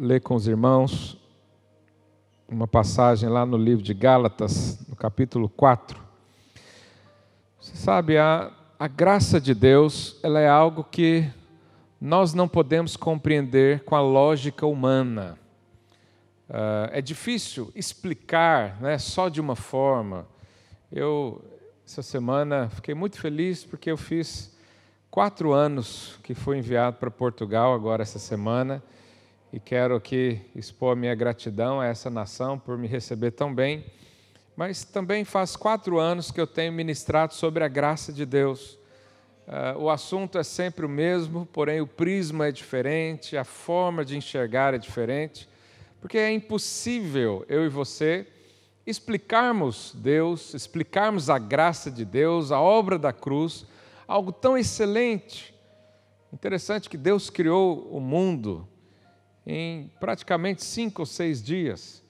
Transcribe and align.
ler 0.00 0.22
com 0.22 0.34
os 0.34 0.48
irmãos 0.48 1.18
uma 2.48 2.66
passagem 2.66 3.28
lá 3.28 3.44
no 3.44 3.58
livro 3.58 3.84
de 3.84 3.92
Gálatas, 3.92 4.78
no 4.88 4.96
capítulo 4.96 5.46
4. 5.46 6.00
Você 7.60 7.76
sabe, 7.76 8.16
a, 8.16 8.50
a 8.78 8.88
graça 8.88 9.38
de 9.38 9.54
Deus 9.54 10.18
ela 10.22 10.40
é 10.40 10.48
algo 10.48 10.82
que 10.84 11.30
nós 12.00 12.32
não 12.32 12.48
podemos 12.48 12.96
compreender 12.96 13.84
com 13.84 13.94
a 13.94 14.00
lógica 14.00 14.64
humana. 14.64 15.38
Uh, 16.48 16.88
é 16.92 17.02
difícil 17.02 17.70
explicar 17.74 18.80
né, 18.80 18.96
só 18.96 19.28
de 19.28 19.38
uma 19.38 19.54
forma. 19.54 20.26
Eu, 20.90 21.44
essa 21.86 22.00
semana, 22.00 22.70
fiquei 22.70 22.94
muito 22.94 23.20
feliz 23.20 23.66
porque 23.66 23.90
eu 23.90 23.98
fiz 23.98 24.56
quatro 25.10 25.52
anos 25.52 26.18
que 26.22 26.34
fui 26.34 26.56
enviado 26.56 26.96
para 26.96 27.10
Portugal 27.10 27.74
agora 27.74 28.02
essa 28.02 28.18
semana 28.18 28.82
e 29.52 29.58
quero 29.58 29.96
aqui 29.96 30.40
expor 30.54 30.94
minha 30.94 31.14
gratidão 31.14 31.80
a 31.80 31.86
essa 31.86 32.08
nação 32.08 32.56
por 32.56 32.78
me 32.78 32.86
receber 32.86 33.32
tão 33.32 33.52
bem. 33.52 33.84
Mas 34.56 34.84
também 34.84 35.24
faz 35.24 35.56
quatro 35.56 35.98
anos 35.98 36.30
que 36.30 36.40
eu 36.40 36.46
tenho 36.46 36.72
ministrado 36.72 37.34
sobre 37.34 37.64
a 37.64 37.68
graça 37.68 38.12
de 38.12 38.24
Deus. 38.24 38.78
Uh, 39.48 39.78
o 39.78 39.90
assunto 39.90 40.38
é 40.38 40.44
sempre 40.44 40.86
o 40.86 40.88
mesmo, 40.88 41.46
porém 41.46 41.80
o 41.80 41.86
prisma 41.86 42.46
é 42.46 42.52
diferente, 42.52 43.36
a 43.36 43.42
forma 43.42 44.04
de 44.04 44.16
enxergar 44.16 44.72
é 44.72 44.78
diferente, 44.78 45.48
porque 46.00 46.16
é 46.16 46.30
impossível 46.30 47.44
eu 47.48 47.64
e 47.64 47.68
você 47.68 48.28
explicarmos 48.86 49.92
Deus, 49.96 50.54
explicarmos 50.54 51.28
a 51.28 51.38
graça 51.38 51.90
de 51.90 52.04
Deus, 52.04 52.52
a 52.52 52.60
obra 52.60 52.96
da 52.96 53.12
cruz, 53.12 53.66
algo 54.06 54.30
tão 54.30 54.56
excelente. 54.56 55.52
Interessante 56.32 56.88
que 56.88 56.96
Deus 56.96 57.28
criou 57.28 57.88
o 57.90 57.98
mundo 57.98 58.68
em 59.46 59.90
praticamente 59.98 60.64
cinco 60.64 61.02
ou 61.02 61.06
seis 61.06 61.42
dias, 61.42 62.02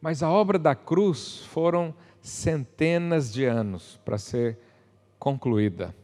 mas 0.00 0.22
a 0.22 0.30
obra 0.30 0.58
da 0.58 0.74
cruz 0.74 1.38
foram 1.48 1.94
centenas 2.20 3.32
de 3.32 3.44
anos 3.44 3.98
para 4.04 4.18
ser 4.18 4.58
concluída. 5.18 5.94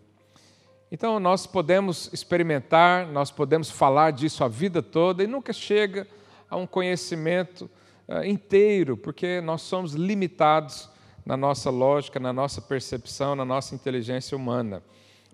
Então 0.91 1.19
nós 1.19 1.47
podemos 1.47 2.11
experimentar, 2.13 3.07
nós 3.07 3.31
podemos 3.31 3.71
falar 3.71 4.11
disso 4.13 4.45
a 4.45 4.49
vida 4.49 4.83
toda 4.83 5.25
e 5.25 5.27
nunca 5.27 5.53
chega 5.53 6.07
a 6.51 6.57
um 6.57 6.67
conhecimento 6.67 7.71
uh, 8.07 8.25
inteiro, 8.25 8.97
porque 8.97 9.41
nós 9.41 9.63
somos 9.63 9.95
limitados 9.95 10.91
na 11.25 11.37
nossa 11.37 11.71
lógica, 11.71 12.21
na 12.21 12.33
nossa 12.33 12.61
percepção, 12.61 13.35
na 13.35 13.45
nossa 13.45 13.75
inteligência 13.75 14.37
humana. 14.37 14.83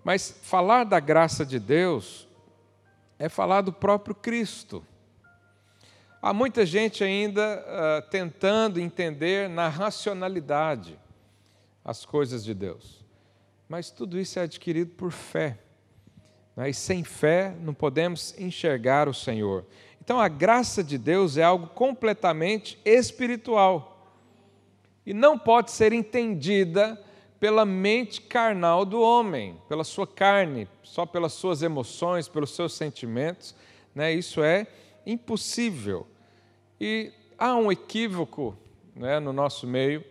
Mas 0.03 0.39
falar 0.43 0.85
da 0.85 0.99
graça 0.99 1.45
de 1.45 1.59
Deus 1.59 2.27
é 3.17 3.27
falar 3.27 3.61
do 3.61 3.73
próprio 3.73 4.15
Cristo. 4.15 4.83
Há 6.21 6.33
muita 6.33 6.65
gente 6.65 7.01
ainda 7.01 7.63
uh, 7.65 8.09
tentando 8.09 8.79
entender 8.79 9.47
na 9.47 9.69
racionalidade 9.69 10.99
as 11.83 12.05
coisas 12.05 12.43
de 12.43 12.53
Deus. 12.53 13.05
Mas 13.69 13.89
tudo 13.89 14.19
isso 14.19 14.37
é 14.37 14.41
adquirido 14.41 14.91
por 14.95 15.11
fé. 15.11 15.57
Né? 16.57 16.71
E 16.71 16.73
sem 16.73 17.05
fé 17.05 17.55
não 17.61 17.73
podemos 17.73 18.37
enxergar 18.37 19.07
o 19.07 19.13
Senhor. 19.13 19.65
Então 20.01 20.19
a 20.19 20.27
graça 20.27 20.83
de 20.83 20.97
Deus 20.97 21.37
é 21.37 21.43
algo 21.43 21.67
completamente 21.67 22.77
espiritual. 22.83 24.13
E 25.05 25.13
não 25.13 25.39
pode 25.39 25.71
ser 25.71 25.93
entendida 25.93 27.01
pela 27.39 27.63
mente 27.63 28.19
carnal 28.19 28.83
do 28.83 28.99
homem, 28.99 29.57
pela 29.69 29.85
sua 29.85 30.05
carne, 30.05 30.67
só 30.83 31.05
pelas 31.05 31.31
suas 31.31 31.61
emoções, 31.61 32.27
pelos 32.27 32.53
seus 32.53 32.73
sentimentos. 32.73 33.55
Né? 33.95 34.11
Isso 34.11 34.43
é 34.43 34.67
impossível. 35.11 36.07
E 36.79 37.11
há 37.37 37.55
um 37.55 37.71
equívoco 37.71 38.57
né, 38.95 39.19
no 39.19 39.33
nosso 39.33 39.65
meio, 39.65 40.03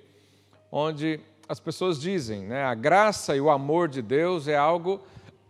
onde 0.70 1.20
as 1.48 1.60
pessoas 1.60 2.00
dizem, 2.00 2.42
né, 2.42 2.64
a 2.64 2.74
graça 2.74 3.34
e 3.34 3.40
o 3.40 3.50
amor 3.50 3.88
de 3.88 4.02
Deus 4.02 4.48
é 4.48 4.56
algo 4.56 5.00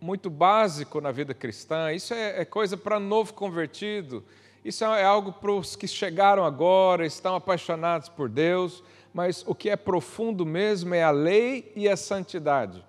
muito 0.01 0.31
básico 0.31 1.01
na 1.01 1.11
vida 1.11 1.35
cristã, 1.35 1.93
isso 1.93 2.15
é, 2.15 2.41
é 2.41 2.45
coisa 2.45 2.77
para 2.77 3.01
novo 3.01 3.35
convertido, 3.35 4.25
isso 4.65 4.85
é 4.85 5.05
algo 5.05 5.33
para 5.33 5.51
os 5.51 5.75
que 5.75 5.89
chegaram 5.89 6.45
agora, 6.45 7.05
estão 7.05 7.35
apaixonados 7.35 8.09
por 8.09 8.29
Deus, 8.29 8.83
mas 9.13 9.43
o 9.47 9.55
que 9.55 9.71
é 9.71 9.77
profundo 9.77 10.47
mesmo 10.47 10.95
é 10.95 11.03
a 11.03 11.11
lei 11.11 11.73
e 11.75 11.89
a 11.89 11.97
santidade. 11.97 12.85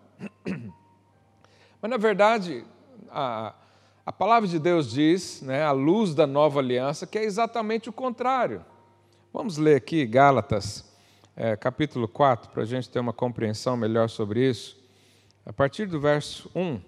Mas, 1.81 1.89
na 1.89 1.97
verdade, 1.97 2.65
a, 3.09 3.55
a 4.09 4.11
palavra 4.11 4.49
de 4.49 4.57
Deus 4.57 4.89
diz, 4.89 5.39
né, 5.43 5.61
à 5.61 5.71
luz 5.71 6.15
da 6.15 6.25
nova 6.25 6.59
aliança, 6.59 7.05
que 7.05 7.15
é 7.15 7.23
exatamente 7.23 7.89
o 7.89 7.93
contrário. 7.93 8.65
Vamos 9.31 9.57
ler 9.57 9.75
aqui 9.75 10.03
Gálatas, 10.03 10.83
é, 11.35 11.55
capítulo 11.55 12.07
4, 12.07 12.49
para 12.49 12.63
a 12.63 12.65
gente 12.65 12.89
ter 12.89 12.99
uma 12.99 13.13
compreensão 13.13 13.77
melhor 13.77 14.09
sobre 14.09 14.49
isso. 14.49 14.75
A 15.45 15.53
partir 15.53 15.85
do 15.85 15.99
verso 15.99 16.49
1, 16.55 16.81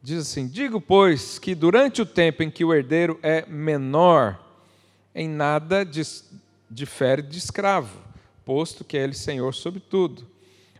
diz 0.00 0.20
assim: 0.20 0.46
Digo, 0.46 0.80
pois, 0.80 1.40
que 1.40 1.56
durante 1.56 2.00
o 2.00 2.06
tempo 2.06 2.40
em 2.44 2.52
que 2.52 2.64
o 2.64 2.72
herdeiro 2.72 3.18
é 3.20 3.44
menor, 3.44 4.38
em 5.12 5.28
nada 5.28 5.84
difere 6.70 7.20
de 7.20 7.38
escravo, 7.38 7.98
posto 8.44 8.84
que 8.84 8.96
é 8.96 9.02
ele 9.02 9.12
senhor 9.12 9.52
sobre 9.54 9.80
tudo, 9.80 10.24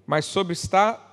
mas 0.06 0.24
sobre 0.24 0.52
está, 0.52 1.04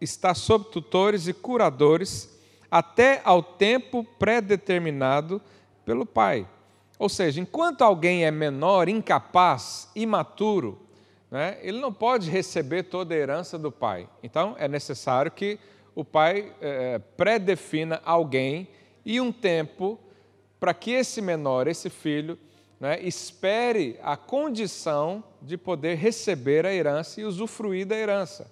está 0.00 0.34
sob 0.34 0.66
tutores 0.66 1.26
e 1.26 1.32
curadores 1.32 2.35
até 2.70 3.20
ao 3.24 3.42
tempo 3.42 4.04
predeterminado 4.18 5.40
pelo 5.84 6.04
Pai. 6.04 6.46
Ou 6.98 7.08
seja, 7.08 7.40
enquanto 7.40 7.82
alguém 7.82 8.24
é 8.24 8.30
menor, 8.30 8.88
incapaz, 8.88 9.90
imaturo, 9.94 10.80
né, 11.30 11.58
ele 11.60 11.78
não 11.78 11.92
pode 11.92 12.30
receber 12.30 12.84
toda 12.84 13.14
a 13.14 13.18
herança 13.18 13.58
do 13.58 13.70
Pai. 13.70 14.08
Então, 14.22 14.54
é 14.58 14.66
necessário 14.66 15.30
que 15.30 15.58
o 15.94 16.04
Pai 16.04 16.52
é, 16.60 16.98
predefina 17.16 18.00
alguém 18.04 18.68
e 19.04 19.20
um 19.20 19.30
tempo 19.30 19.98
para 20.58 20.72
que 20.72 20.92
esse 20.92 21.20
menor, 21.20 21.66
esse 21.66 21.90
filho, 21.90 22.38
né, 22.80 23.00
espere 23.00 23.98
a 24.02 24.16
condição 24.16 25.22
de 25.40 25.56
poder 25.56 25.96
receber 25.96 26.66
a 26.66 26.72
herança 26.72 27.20
e 27.20 27.24
usufruir 27.24 27.86
da 27.86 27.96
herança. 27.96 28.50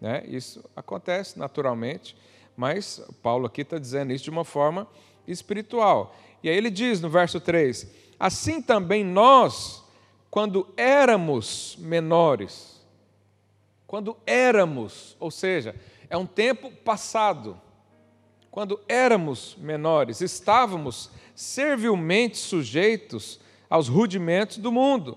Né? 0.00 0.22
Isso 0.26 0.64
acontece 0.74 1.38
naturalmente 1.38 2.16
mas 2.60 3.02
Paulo 3.22 3.46
aqui 3.46 3.62
está 3.62 3.78
dizendo 3.78 4.12
isso 4.12 4.24
de 4.24 4.28
uma 4.28 4.44
forma 4.44 4.86
espiritual. 5.26 6.14
E 6.42 6.50
aí 6.50 6.54
ele 6.54 6.68
diz 6.68 7.00
no 7.00 7.08
verso 7.08 7.40
3: 7.40 7.86
Assim 8.18 8.60
também 8.60 9.02
nós, 9.02 9.82
quando 10.30 10.68
éramos 10.76 11.74
menores, 11.78 12.78
quando 13.86 14.14
éramos, 14.26 15.16
ou 15.18 15.30
seja, 15.30 15.74
é 16.10 16.18
um 16.18 16.26
tempo 16.26 16.70
passado, 16.70 17.58
quando 18.50 18.78
éramos 18.86 19.56
menores, 19.58 20.20
estávamos 20.20 21.10
servilmente 21.34 22.36
sujeitos 22.36 23.40
aos 23.70 23.88
rudimentos 23.88 24.58
do 24.58 24.70
mundo. 24.70 25.16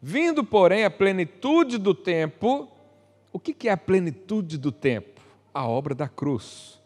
Vindo, 0.00 0.44
porém, 0.44 0.84
a 0.84 0.90
plenitude 0.90 1.78
do 1.78 1.94
tempo, 1.94 2.70
o 3.32 3.40
que 3.40 3.68
é 3.68 3.72
a 3.72 3.76
plenitude 3.76 4.56
do 4.56 4.70
tempo? 4.70 5.09
A 5.52 5.66
obra 5.66 5.94
da 5.94 6.08
cruz. 6.08 6.80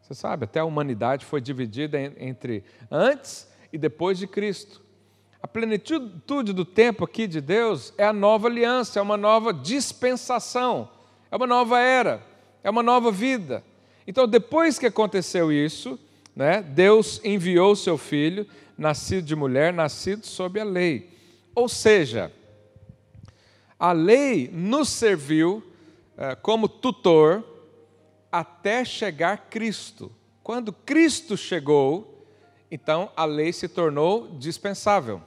Você 0.00 0.14
sabe, 0.14 0.44
até 0.44 0.60
a 0.60 0.64
humanidade 0.64 1.24
foi 1.24 1.40
dividida 1.40 1.98
entre 2.00 2.64
antes 2.90 3.48
e 3.72 3.78
depois 3.78 4.18
de 4.18 4.26
Cristo. 4.26 4.82
A 5.42 5.48
plenitude 5.48 6.52
do 6.52 6.64
tempo 6.64 7.04
aqui 7.04 7.26
de 7.26 7.40
Deus 7.40 7.92
é 7.98 8.04
a 8.04 8.12
nova 8.12 8.46
aliança, 8.46 8.98
é 8.98 9.02
uma 9.02 9.16
nova 9.16 9.52
dispensação, 9.52 10.88
é 11.30 11.36
uma 11.36 11.46
nova 11.46 11.80
era, 11.80 12.22
é 12.62 12.70
uma 12.70 12.82
nova 12.82 13.10
vida. 13.10 13.64
Então, 14.06 14.28
depois 14.28 14.78
que 14.78 14.86
aconteceu 14.86 15.52
isso, 15.52 15.98
né, 16.34 16.62
Deus 16.62 17.20
enviou 17.24 17.74
seu 17.74 17.98
filho, 17.98 18.46
nascido 18.76 19.24
de 19.24 19.34
mulher, 19.34 19.72
nascido 19.72 20.26
sob 20.26 20.60
a 20.60 20.64
lei. 20.64 21.10
Ou 21.54 21.68
seja, 21.68 22.32
a 23.78 23.92
lei 23.92 24.48
nos 24.52 24.88
serviu 24.88 25.62
eh, 26.16 26.34
como 26.36 26.68
tutor 26.68 27.44
até 28.32 28.84
chegar 28.84 29.50
Cristo. 29.50 30.10
Quando 30.42 30.72
Cristo 30.72 31.36
chegou, 31.36 32.26
então 32.70 33.12
a 33.14 33.26
lei 33.26 33.52
se 33.52 33.68
tornou 33.68 34.28
dispensável. 34.38 35.20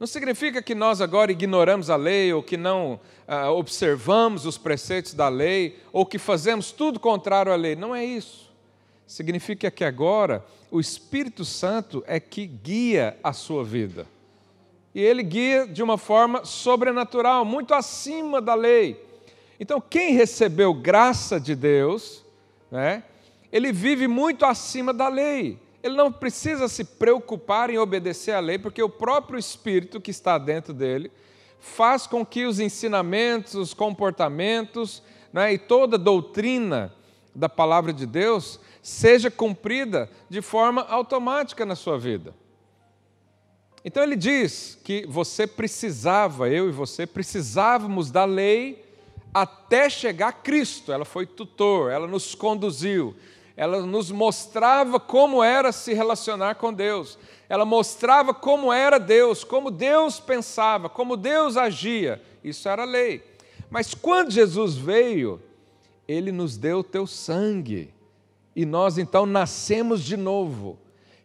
Não 0.00 0.06
significa 0.06 0.60
que 0.60 0.74
nós 0.74 1.00
agora 1.00 1.30
ignoramos 1.30 1.88
a 1.88 1.94
lei, 1.94 2.32
ou 2.32 2.42
que 2.42 2.56
não 2.56 2.98
ah, 3.28 3.52
observamos 3.52 4.46
os 4.46 4.58
preceitos 4.58 5.14
da 5.14 5.28
lei, 5.28 5.78
ou 5.92 6.04
que 6.04 6.18
fazemos 6.18 6.72
tudo 6.72 6.98
contrário 6.98 7.52
à 7.52 7.54
lei. 7.54 7.76
Não 7.76 7.94
é 7.94 8.04
isso. 8.04 8.50
Significa 9.06 9.70
que 9.70 9.84
agora 9.84 10.44
o 10.72 10.80
Espírito 10.80 11.44
Santo 11.44 12.02
é 12.06 12.18
que 12.18 12.46
guia 12.46 13.16
a 13.22 13.32
sua 13.32 13.62
vida. 13.62 14.06
E 14.94 15.00
ele 15.00 15.22
guia 15.22 15.66
de 15.66 15.82
uma 15.82 15.96
forma 15.96 16.44
sobrenatural, 16.44 17.44
muito 17.44 17.72
acima 17.72 18.40
da 18.40 18.54
lei. 18.54 19.11
Então, 19.62 19.80
quem 19.80 20.14
recebeu 20.14 20.74
graça 20.74 21.38
de 21.38 21.54
Deus, 21.54 22.24
né, 22.68 23.04
ele 23.52 23.70
vive 23.70 24.08
muito 24.08 24.44
acima 24.44 24.92
da 24.92 25.06
lei. 25.06 25.56
ele 25.84 25.94
não 25.94 26.10
precisa 26.10 26.66
se 26.66 26.82
preocupar 26.82 27.70
em 27.70 27.78
obedecer 27.78 28.32
à 28.32 28.40
lei, 28.40 28.58
porque 28.58 28.82
o 28.82 28.88
próprio 28.88 29.38
Espírito 29.38 30.00
que 30.00 30.10
está 30.10 30.36
dentro 30.36 30.74
dele 30.74 31.12
faz 31.60 32.08
com 32.08 32.26
que 32.26 32.44
os 32.44 32.58
ensinamentos, 32.58 33.54
os 33.54 33.72
comportamentos 33.72 35.00
né, 35.32 35.52
e 35.52 35.58
toda 35.58 35.96
doutrina 35.96 36.92
da 37.32 37.48
palavra 37.48 37.92
de 37.92 38.04
Deus 38.04 38.58
seja 38.82 39.30
cumprida 39.30 40.10
de 40.28 40.42
forma 40.42 40.82
automática 40.88 41.64
na 41.64 41.76
sua 41.76 41.96
vida. 41.96 42.34
Então 43.84 44.02
ele 44.02 44.16
diz 44.16 44.76
que 44.82 45.06
você 45.06 45.46
precisava, 45.46 46.48
eu 46.48 46.68
e 46.68 46.72
você 46.72 47.06
precisávamos 47.06 48.10
da 48.10 48.24
lei 48.24 48.90
até 49.32 49.88
chegar 49.88 50.28
a 50.28 50.32
Cristo. 50.32 50.92
Ela 50.92 51.04
foi 51.04 51.26
tutor, 51.26 51.90
ela 51.90 52.06
nos 52.06 52.34
conduziu, 52.34 53.14
ela 53.56 53.84
nos 53.86 54.10
mostrava 54.10 54.98
como 55.00 55.42
era 55.42 55.72
se 55.72 55.94
relacionar 55.94 56.56
com 56.56 56.72
Deus, 56.72 57.18
ela 57.48 57.64
mostrava 57.64 58.32
como 58.32 58.72
era 58.72 58.98
Deus, 58.98 59.44
como 59.44 59.70
Deus 59.70 60.18
pensava, 60.18 60.88
como 60.88 61.16
Deus 61.16 61.56
agia. 61.56 62.22
Isso 62.42 62.68
era 62.68 62.84
lei. 62.84 63.22
Mas 63.70 63.94
quando 63.94 64.30
Jesus 64.30 64.76
veio, 64.76 65.40
ele 66.06 66.32
nos 66.32 66.56
deu 66.56 66.78
o 66.78 66.84
teu 66.84 67.06
sangue 67.06 67.92
e 68.54 68.66
nós 68.66 68.98
então 68.98 69.24
nascemos 69.24 70.02
de 70.02 70.16
novo. 70.16 70.78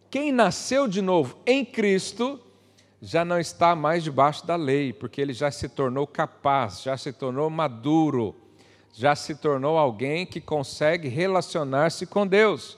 Quem 0.10 0.32
nasceu 0.32 0.88
de 0.88 1.02
novo 1.02 1.38
em 1.46 1.66
Cristo 1.66 2.40
já 3.02 3.24
não 3.24 3.40
está 3.40 3.76
mais 3.76 4.04
debaixo 4.04 4.46
da 4.46 4.56
lei, 4.56 4.92
porque 4.92 5.22
ele 5.22 5.34
já 5.34 5.52
se 5.52 5.70
tornou 5.70 6.08
capaz, 6.08 6.82
já 6.82 6.98
se 6.98 7.14
tornou 7.14 7.50
maduro, 7.50 8.36
já 8.94 9.16
se 9.16 9.36
tornou 9.36 9.78
alguém 9.78 10.26
que 10.26 10.42
consegue 10.42 11.08
relacionar-se 11.08 12.06
com 12.08 12.26
Deus. 12.26 12.78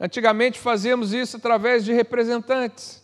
Antigamente 0.00 0.58
fazíamos 0.58 1.12
isso 1.12 1.36
através 1.36 1.84
de 1.84 1.92
representantes. 1.92 3.02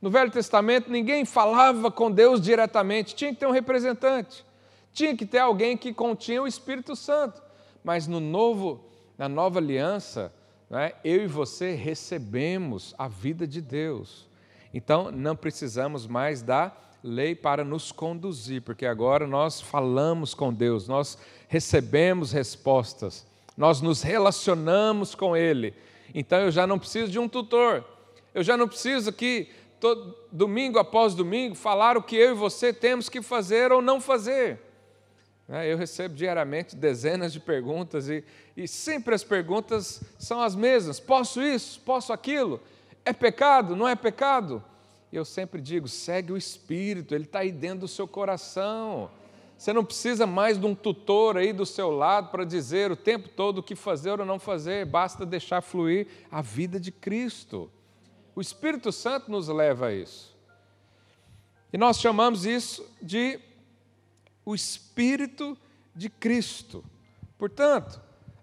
No 0.00 0.10
Velho 0.10 0.30
Testamento 0.30 0.90
ninguém 0.90 1.24
falava 1.24 1.90
com 1.90 2.10
Deus 2.10 2.40
diretamente, 2.40 3.14
tinha 3.14 3.32
que 3.32 3.40
ter 3.40 3.46
um 3.46 3.50
representante, 3.50 4.44
tinha 4.92 5.16
que 5.16 5.26
ter 5.26 5.38
alguém 5.38 5.76
que 5.76 5.92
continha 5.92 6.42
o 6.42 6.46
Espírito 6.46 6.94
Santo. 6.94 7.42
Mas 7.82 8.06
no 8.06 8.20
novo, 8.20 8.84
na 9.18 9.28
nova 9.28 9.58
aliança, 9.58 10.32
né, 10.70 10.92
eu 11.02 11.24
e 11.24 11.26
você 11.26 11.74
recebemos 11.74 12.94
a 12.96 13.08
vida 13.08 13.46
de 13.46 13.60
Deus. 13.60 14.28
Então, 14.74 15.12
não 15.12 15.36
precisamos 15.36 16.04
mais 16.04 16.42
da 16.42 16.76
lei 17.00 17.32
para 17.32 17.62
nos 17.62 17.92
conduzir, 17.92 18.60
porque 18.60 18.84
agora 18.84 19.24
nós 19.24 19.60
falamos 19.60 20.34
com 20.34 20.52
Deus, 20.52 20.88
nós 20.88 21.16
recebemos 21.46 22.32
respostas, 22.32 23.24
nós 23.56 23.80
nos 23.80 24.02
relacionamos 24.02 25.14
com 25.14 25.36
Ele. 25.36 25.72
Então, 26.12 26.40
eu 26.40 26.50
já 26.50 26.66
não 26.66 26.76
preciso 26.76 27.08
de 27.08 27.20
um 27.20 27.28
tutor, 27.28 27.84
eu 28.34 28.42
já 28.42 28.56
não 28.56 28.66
preciso 28.66 29.12
que 29.12 29.48
todo, 29.78 30.12
domingo 30.32 30.80
após 30.80 31.14
domingo 31.14 31.54
falar 31.54 31.96
o 31.96 32.02
que 32.02 32.16
eu 32.16 32.32
e 32.32 32.34
você 32.34 32.72
temos 32.72 33.08
que 33.08 33.22
fazer 33.22 33.70
ou 33.70 33.80
não 33.80 34.00
fazer. 34.00 34.58
Né, 35.46 35.72
eu 35.72 35.76
recebo 35.76 36.16
diariamente 36.16 36.74
dezenas 36.74 37.32
de 37.32 37.38
perguntas 37.38 38.08
e, 38.08 38.24
e 38.56 38.66
sempre 38.66 39.14
as 39.14 39.22
perguntas 39.22 40.02
são 40.18 40.42
as 40.42 40.56
mesmas: 40.56 40.98
posso 40.98 41.40
isso? 41.40 41.80
Posso 41.82 42.12
aquilo? 42.12 42.60
É 43.04 43.12
pecado? 43.12 43.76
Não 43.76 43.86
é 43.86 43.94
pecado? 43.94 44.64
Eu 45.12 45.24
sempre 45.24 45.60
digo: 45.60 45.86
segue 45.86 46.32
o 46.32 46.36
Espírito, 46.36 47.14
ele 47.14 47.24
está 47.24 47.40
aí 47.40 47.52
dentro 47.52 47.80
do 47.80 47.88
seu 47.88 48.08
coração. 48.08 49.10
Você 49.56 49.72
não 49.72 49.84
precisa 49.84 50.26
mais 50.26 50.58
de 50.58 50.66
um 50.66 50.74
tutor 50.74 51.36
aí 51.36 51.52
do 51.52 51.64
seu 51.64 51.90
lado 51.90 52.30
para 52.30 52.44
dizer 52.44 52.90
o 52.90 52.96
tempo 52.96 53.28
todo 53.28 53.58
o 53.58 53.62
que 53.62 53.76
fazer 53.76 54.18
ou 54.18 54.26
não 54.26 54.38
fazer, 54.38 54.84
basta 54.84 55.24
deixar 55.24 55.62
fluir 55.62 56.08
a 56.30 56.42
vida 56.42 56.80
de 56.80 56.90
Cristo. 56.90 57.70
O 58.34 58.40
Espírito 58.40 58.90
Santo 58.90 59.30
nos 59.30 59.46
leva 59.48 59.86
a 59.86 59.94
isso. 59.94 60.34
E 61.72 61.78
nós 61.78 62.00
chamamos 62.00 62.44
isso 62.44 62.84
de 63.00 63.38
o 64.44 64.54
Espírito 64.54 65.56
de 65.94 66.10
Cristo. 66.10 66.84
Portanto, 67.38 68.00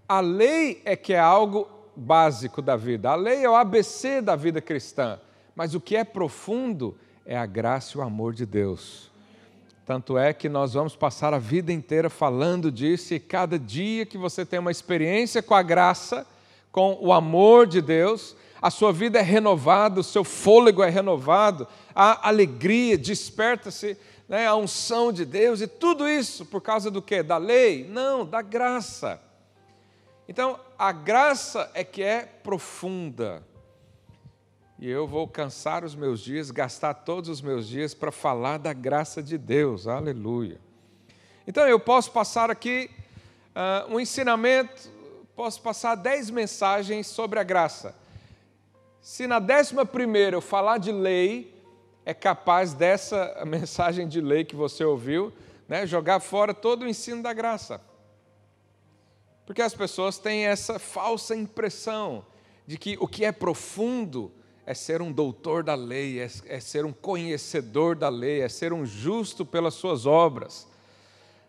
a 0.07 0.21
lei 0.21 0.81
é 0.85 0.95
que 0.95 1.13
é 1.13 1.19
algo 1.19 1.69
básico 1.95 2.61
da 2.61 2.75
vida. 2.75 3.09
A 3.09 3.15
lei 3.15 3.43
é 3.43 3.49
o 3.49 3.55
ABC 3.55 4.21
da 4.21 4.35
vida 4.35 4.61
cristã. 4.61 5.19
Mas 5.55 5.75
o 5.75 5.81
que 5.81 5.95
é 5.95 6.03
profundo 6.03 6.97
é 7.25 7.37
a 7.37 7.45
graça 7.45 7.97
e 7.97 8.01
o 8.01 8.03
amor 8.03 8.33
de 8.33 8.45
Deus. 8.45 9.11
Tanto 9.85 10.17
é 10.17 10.33
que 10.33 10.47
nós 10.47 10.73
vamos 10.73 10.95
passar 10.95 11.33
a 11.33 11.39
vida 11.39 11.71
inteira 11.71 12.09
falando 12.09 12.71
disso, 12.71 13.13
e 13.13 13.19
cada 13.19 13.59
dia 13.59 14.05
que 14.05 14.17
você 14.17 14.45
tem 14.45 14.59
uma 14.59 14.71
experiência 14.71 15.41
com 15.41 15.53
a 15.53 15.61
graça, 15.61 16.25
com 16.71 16.97
o 17.01 17.11
amor 17.11 17.67
de 17.67 17.81
Deus, 17.81 18.35
a 18.61 18.69
sua 18.69 18.93
vida 18.93 19.19
é 19.19 19.21
renovada, 19.21 19.99
o 19.99 20.03
seu 20.03 20.23
fôlego 20.23 20.83
é 20.83 20.89
renovado, 20.89 21.67
a 21.93 22.27
alegria 22.29 22.97
desperta-se, 22.97 23.97
né, 24.29 24.47
a 24.47 24.55
unção 24.55 25.11
de 25.11 25.25
Deus, 25.25 25.61
e 25.61 25.67
tudo 25.67 26.07
isso 26.07 26.45
por 26.45 26.61
causa 26.61 26.89
do 26.89 27.01
que? 27.01 27.21
Da 27.21 27.37
lei? 27.37 27.85
Não, 27.89 28.25
da 28.25 28.41
graça. 28.41 29.19
Então, 30.31 30.57
a 30.79 30.93
graça 30.93 31.69
é 31.73 31.83
que 31.83 32.01
é 32.01 32.21
profunda. 32.21 33.45
E 34.79 34.89
eu 34.89 35.05
vou 35.05 35.27
cansar 35.27 35.83
os 35.83 35.93
meus 35.93 36.21
dias, 36.21 36.51
gastar 36.51 36.93
todos 36.93 37.29
os 37.29 37.41
meus 37.41 37.67
dias 37.67 37.93
para 37.93 38.13
falar 38.13 38.57
da 38.57 38.71
graça 38.71 39.21
de 39.21 39.37
Deus. 39.37 39.87
Aleluia. 39.87 40.57
Então, 41.45 41.67
eu 41.67 41.77
posso 41.77 42.13
passar 42.13 42.49
aqui 42.49 42.89
uh, 43.53 43.93
um 43.93 43.99
ensinamento, 43.99 44.89
posso 45.35 45.61
passar 45.61 45.95
dez 45.95 46.29
mensagens 46.29 47.07
sobre 47.07 47.37
a 47.37 47.43
graça. 47.43 47.93
Se 49.01 49.27
na 49.27 49.37
décima 49.37 49.85
primeira 49.85 50.37
eu 50.37 50.41
falar 50.41 50.77
de 50.77 50.93
lei, 50.93 51.61
é 52.05 52.13
capaz 52.13 52.73
dessa 52.73 53.37
mensagem 53.45 54.07
de 54.07 54.21
lei 54.21 54.45
que 54.45 54.55
você 54.55 54.85
ouviu, 54.85 55.33
né, 55.67 55.85
jogar 55.85 56.21
fora 56.21 56.53
todo 56.53 56.83
o 56.83 56.87
ensino 56.87 57.21
da 57.21 57.33
graça. 57.33 57.90
Porque 59.45 59.61
as 59.61 59.73
pessoas 59.73 60.17
têm 60.17 60.45
essa 60.45 60.79
falsa 60.79 61.35
impressão 61.35 62.25
de 62.65 62.77
que 62.77 62.97
o 62.99 63.07
que 63.07 63.25
é 63.25 63.31
profundo 63.31 64.31
é 64.65 64.73
ser 64.73 65.01
um 65.01 65.11
doutor 65.11 65.63
da 65.63 65.75
lei, 65.75 66.19
é, 66.19 66.29
é, 66.45 66.59
ser 66.59 66.85
um 66.85 66.93
conhecedor 66.93 67.95
da 67.95 68.09
lei, 68.09 68.41
é 68.41 68.49
ser 68.49 68.71
um 68.71 68.85
justo 68.85 69.45
pelas 69.45 69.73
suas 69.73 70.05
obras. 70.05 70.67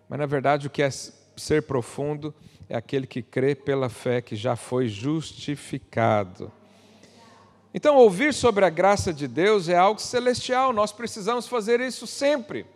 Mas 0.08 0.18
na 0.18 0.26
verdade 0.26 0.66
o 0.66 0.70
que 0.70 0.82
é 0.82 0.90
ser 0.90 1.62
profundo 1.62 2.34
é 2.68 2.76
aquele 2.76 3.06
que 3.06 3.22
crê 3.22 3.54
pela 3.54 3.88
fé 3.88 4.20
que 4.20 4.34
já 4.34 4.56
foi 4.56 4.88
justificado. 4.88 6.50
Então, 7.74 7.96
ouvir 7.96 8.34
sobre 8.34 8.64
a 8.66 8.70
graça 8.70 9.12
de 9.12 9.26
Deus 9.26 9.68
é 9.68 9.76
algo 9.76 10.00
celestial, 10.00 10.72
nós 10.72 10.92
precisamos 10.92 11.46
fazer 11.48 11.80
isso 11.80 12.06
sempre. 12.06 12.66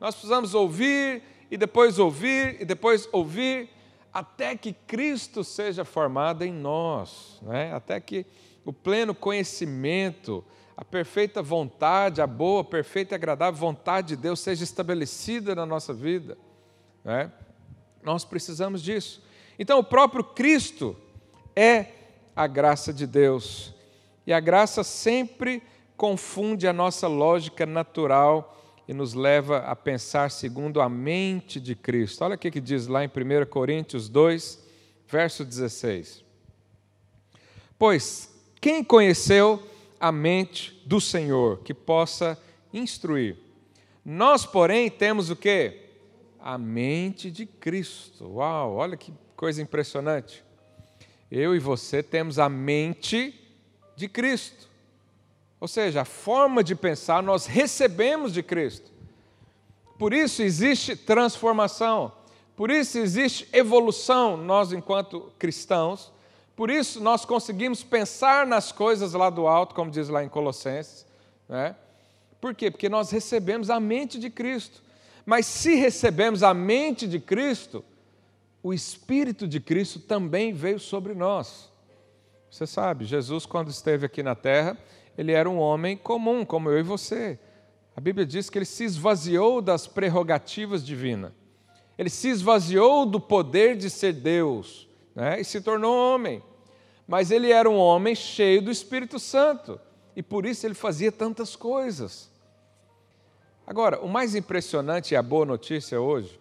Nós 0.00 0.14
precisamos 0.14 0.54
ouvir 0.54 1.22
e 1.50 1.56
depois 1.56 1.98
ouvir 1.98 2.60
e 2.60 2.64
depois 2.64 3.08
ouvir 3.12 3.70
até 4.14 4.56
que 4.56 4.72
Cristo 4.72 5.42
seja 5.42 5.84
formado 5.84 6.44
em 6.44 6.52
nós, 6.52 7.40
né? 7.42 7.74
até 7.74 7.98
que 7.98 8.24
o 8.64 8.72
pleno 8.72 9.12
conhecimento, 9.12 10.44
a 10.76 10.84
perfeita 10.84 11.42
vontade, 11.42 12.22
a 12.22 12.26
boa, 12.26 12.62
perfeita 12.62 13.14
e 13.14 13.16
agradável 13.16 13.58
vontade 13.58 14.08
de 14.08 14.16
Deus 14.16 14.38
seja 14.38 14.62
estabelecida 14.62 15.56
na 15.56 15.66
nossa 15.66 15.92
vida. 15.92 16.38
Né? 17.02 17.32
Nós 18.04 18.24
precisamos 18.24 18.80
disso. 18.80 19.20
Então, 19.58 19.80
o 19.80 19.84
próprio 19.84 20.22
Cristo 20.22 20.96
é 21.56 21.86
a 22.36 22.46
graça 22.46 22.92
de 22.92 23.08
Deus. 23.08 23.74
E 24.24 24.32
a 24.32 24.38
graça 24.38 24.84
sempre 24.84 25.60
confunde 25.96 26.68
a 26.68 26.72
nossa 26.72 27.08
lógica 27.08 27.66
natural 27.66 28.63
e 28.86 28.94
nos 28.94 29.14
leva 29.14 29.58
a 29.58 29.74
pensar 29.74 30.30
segundo 30.30 30.80
a 30.80 30.88
mente 30.88 31.60
de 31.60 31.74
Cristo. 31.74 32.22
Olha 32.24 32.34
o 32.34 32.38
que 32.38 32.60
diz 32.60 32.86
lá 32.86 33.04
em 33.04 33.08
1 33.08 33.46
Coríntios 33.46 34.08
2, 34.08 34.62
verso 35.08 35.44
16. 35.44 36.24
Pois 37.78 38.30
quem 38.60 38.82
conheceu 38.82 39.62
a 39.98 40.10
mente 40.12 40.82
do 40.86 41.00
Senhor 41.00 41.60
que 41.60 41.74
possa 41.74 42.38
instruir? 42.72 43.36
Nós, 44.04 44.44
porém, 44.44 44.90
temos 44.90 45.30
o 45.30 45.36
que? 45.36 45.80
A 46.38 46.58
mente 46.58 47.30
de 47.30 47.46
Cristo. 47.46 48.26
Uau, 48.34 48.74
olha 48.74 48.96
que 48.96 49.12
coisa 49.34 49.62
impressionante. 49.62 50.44
Eu 51.30 51.54
e 51.54 51.58
você 51.58 52.02
temos 52.02 52.38
a 52.38 52.48
mente 52.48 53.34
de 53.96 54.08
Cristo. 54.08 54.68
Ou 55.64 55.68
seja, 55.68 56.02
a 56.02 56.04
forma 56.04 56.62
de 56.62 56.74
pensar 56.74 57.22
nós 57.22 57.46
recebemos 57.46 58.34
de 58.34 58.42
Cristo. 58.42 58.92
Por 59.98 60.12
isso 60.12 60.42
existe 60.42 60.94
transformação, 60.94 62.12
por 62.54 62.70
isso 62.70 62.98
existe 62.98 63.48
evolução, 63.50 64.36
nós 64.36 64.72
enquanto 64.74 65.32
cristãos. 65.38 66.12
Por 66.54 66.68
isso 66.68 67.00
nós 67.00 67.24
conseguimos 67.24 67.82
pensar 67.82 68.46
nas 68.46 68.72
coisas 68.72 69.14
lá 69.14 69.30
do 69.30 69.46
alto, 69.46 69.74
como 69.74 69.90
diz 69.90 70.10
lá 70.10 70.22
em 70.22 70.28
Colossenses. 70.28 71.06
Né? 71.48 71.74
Por 72.42 72.54
quê? 72.54 72.70
Porque 72.70 72.90
nós 72.90 73.10
recebemos 73.10 73.70
a 73.70 73.80
mente 73.80 74.18
de 74.18 74.28
Cristo. 74.28 74.82
Mas 75.24 75.46
se 75.46 75.76
recebemos 75.76 76.42
a 76.42 76.52
mente 76.52 77.08
de 77.08 77.18
Cristo, 77.18 77.82
o 78.62 78.74
Espírito 78.74 79.48
de 79.48 79.60
Cristo 79.60 79.98
também 79.98 80.52
veio 80.52 80.78
sobre 80.78 81.14
nós. 81.14 81.72
Você 82.50 82.66
sabe, 82.66 83.06
Jesus, 83.06 83.46
quando 83.46 83.70
esteve 83.70 84.04
aqui 84.04 84.22
na 84.22 84.34
terra, 84.34 84.78
ele 85.16 85.32
era 85.32 85.48
um 85.48 85.58
homem 85.58 85.96
comum, 85.96 86.44
como 86.44 86.70
eu 86.70 86.78
e 86.78 86.82
você. 86.82 87.38
A 87.96 88.00
Bíblia 88.00 88.26
diz 88.26 88.50
que 88.50 88.58
ele 88.58 88.64
se 88.64 88.84
esvaziou 88.84 89.62
das 89.62 89.86
prerrogativas 89.86 90.84
divinas. 90.84 91.32
Ele 91.96 92.10
se 92.10 92.28
esvaziou 92.28 93.06
do 93.06 93.20
poder 93.20 93.76
de 93.76 93.88
ser 93.88 94.12
Deus 94.12 94.88
né? 95.14 95.40
e 95.40 95.44
se 95.44 95.60
tornou 95.60 95.94
homem. 95.94 96.42
Mas 97.06 97.30
ele 97.30 97.52
era 97.52 97.70
um 97.70 97.76
homem 97.76 98.14
cheio 98.14 98.60
do 98.60 98.70
Espírito 98.70 99.18
Santo 99.18 99.80
e 100.16 100.22
por 100.22 100.44
isso 100.44 100.66
ele 100.66 100.74
fazia 100.74 101.12
tantas 101.12 101.54
coisas. 101.54 102.30
Agora, 103.66 104.00
o 104.00 104.08
mais 104.08 104.34
impressionante 104.34 105.12
e 105.12 105.16
a 105.16 105.22
boa 105.22 105.46
notícia 105.46 106.00
hoje 106.00 106.40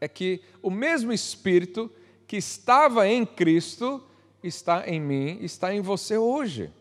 é 0.00 0.06
que 0.06 0.42
o 0.62 0.70
mesmo 0.70 1.12
Espírito 1.12 1.90
que 2.26 2.36
estava 2.36 3.08
em 3.08 3.24
Cristo 3.24 4.02
está 4.42 4.86
em 4.86 5.00
mim, 5.00 5.38
está 5.40 5.74
em 5.74 5.80
você 5.80 6.16
hoje. 6.18 6.72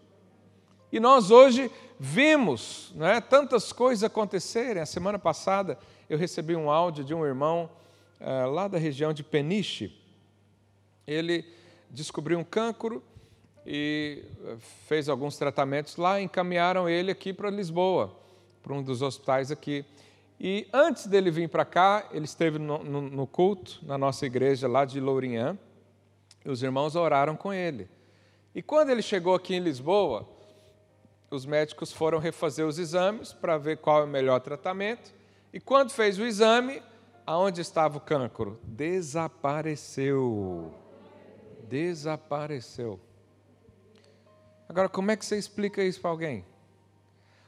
E 0.92 1.00
nós 1.00 1.32
hoje 1.32 1.72
vimos 2.00 2.92
né, 2.96 3.22
tantas 3.22 3.72
coisas 3.72 4.04
acontecerem. 4.04 4.82
A 4.82 4.86
semana 4.86 5.18
passada 5.18 5.78
eu 6.10 6.18
recebi 6.18 6.56
um 6.56 6.70
áudio 6.70 7.04
de 7.04 7.14
um 7.14 7.26
irmão 7.26 7.70
uh, 8.20 8.50
lá 8.50 8.68
da 8.68 8.78
região 8.78 9.14
de 9.14 9.24
Peniche. 9.24 10.00
Ele 11.08 11.46
descobriu 11.90 12.38
um 12.40 12.44
cancro 12.44 13.04
e 13.66 14.24
eh, 14.44 14.58
fez 14.88 15.10
alguns 15.10 15.38
tratamentos 15.38 15.96
lá, 15.96 16.22
encaminharam 16.22 16.88
ele 16.88 17.12
aqui 17.12 17.34
para 17.34 17.50
Lisboa, 17.50 18.16
para 18.62 18.74
um 18.74 18.84
dos 18.84 19.02
hospitais 19.02 19.50
aqui. 19.50 19.84
E 20.40 20.68
antes 20.74 21.08
dele 21.08 21.32
vir 21.32 21.50
para 21.50 21.66
cá, 21.66 22.08
ele 22.12 22.26
esteve 22.26 22.60
no, 22.60 22.84
no, 22.84 23.02
no, 23.02 23.28
culto 23.28 23.80
na 23.84 23.98
nossa 23.98 24.26
igreja 24.26 24.68
lá 24.68 24.86
de 24.86 25.00
Lourinhã, 25.00 25.58
e 26.44 26.50
os 26.50 26.62
irmãos 26.62 26.96
oraram 26.96 27.36
com 27.36 27.54
ele. 27.54 27.88
E 28.54 28.62
quando 28.62 28.90
ele 28.90 29.02
chegou 29.02 29.34
aqui 29.34 29.56
em 29.56 29.60
Lisboa, 29.60 30.28
os 31.30 31.46
médicos 31.46 31.92
foram 31.92 32.20
refazer 32.20 32.66
os 32.66 32.80
exames 32.80 33.34
para 33.34 33.58
ver 33.58 33.78
qual 33.78 34.02
é 34.02 34.04
o 34.04 34.08
melhor 34.08 34.40
tratamento. 34.40 35.14
E 35.52 35.60
quando 35.60 35.92
fez 35.92 36.20
o 36.20 36.26
exame, 36.26 36.82
aonde 37.26 37.62
estava 37.62 37.98
o 37.98 38.02
cancro? 38.02 38.60
Desapareceu. 38.64 40.74
Desapareceu. 41.68 43.00
Agora, 44.68 44.90
como 44.90 45.12
é 45.12 45.16
que 45.16 45.26
você 45.26 45.38
explica 45.38 45.84
isso 45.84 46.02
para 46.02 46.10
alguém? 46.10 46.46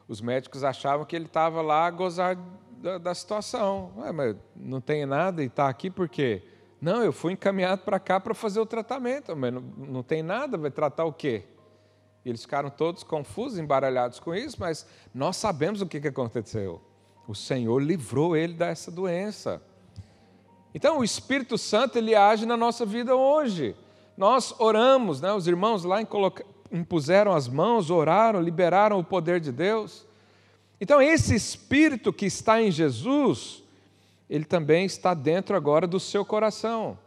Os 0.08 0.22
médicos 0.22 0.64
achavam 0.64 1.06
que 1.06 1.16
ele 1.16 1.26
estava 1.26 1.62
lá 1.62 1.86
a 1.86 1.92
gozar 1.92 2.38
da, 2.78 2.98
da 2.98 3.14
situação. 3.14 3.92
Ué, 3.98 4.12
mas 4.12 4.36
não 4.56 4.80
tem 4.80 5.06
nada 5.06 5.44
e 5.44 5.48
está 5.48 5.68
aqui 5.68 5.90
por 5.90 6.08
quê? 6.08 6.44
Não, 6.80 7.04
eu 7.04 7.12
fui 7.12 7.34
encaminhado 7.34 7.82
para 7.82 8.00
cá 8.00 8.20
para 8.20 8.34
fazer 8.34 8.60
o 8.60 8.66
tratamento, 8.66 9.36
mas 9.36 9.52
não, 9.52 9.62
não 9.62 10.04
tem 10.04 10.22
nada, 10.22 10.58
vai 10.58 10.70
tratar 10.70 11.06
o 11.06 11.14
quê? 11.14 11.44
Eles 12.30 12.42
ficaram 12.42 12.70
todos 12.70 13.04
confusos, 13.04 13.60
embaralhados 13.60 14.20
com 14.20 14.34
isso, 14.34 14.58
mas 14.60 14.86
nós 15.14 15.38
sabemos 15.38 15.82
o 15.82 15.86
que 15.86 16.06
aconteceu. 16.08 16.82
O 17.28 17.36
Senhor 17.36 17.80
livrou 17.80 18.36
ele 18.36 18.54
dessa 18.54 18.90
doença. 18.90 19.62
Então, 20.74 21.00
o 21.00 21.04
Espírito 21.04 21.58
Santo 21.58 21.98
ele 21.98 22.16
age 22.16 22.46
na 22.46 22.56
nossa 22.56 22.86
vida 22.86 23.16
hoje. 23.16 23.76
Nós 24.16 24.54
oramos, 24.60 25.22
né? 25.22 25.32
os 25.34 25.48
irmãos 25.48 25.84
lá 25.84 25.98
impuseram 26.72 27.34
as 27.34 27.48
mãos, 27.48 27.90
oraram, 27.90 28.42
liberaram 28.42 29.00
o 29.00 29.04
poder 29.04 29.40
de 29.40 29.52
Deus. 29.52 30.06
Então, 30.80 31.02
esse 31.02 31.34
Espírito 31.36 32.14
que 32.14 32.26
está 32.26 32.62
em 32.62 32.72
Jesus, 32.72 33.64
ele 34.30 34.46
também 34.46 34.86
está 34.86 35.14
dentro 35.14 35.56
agora 35.56 35.88
do 35.88 36.00
seu 36.00 36.24
coração. 36.24 36.98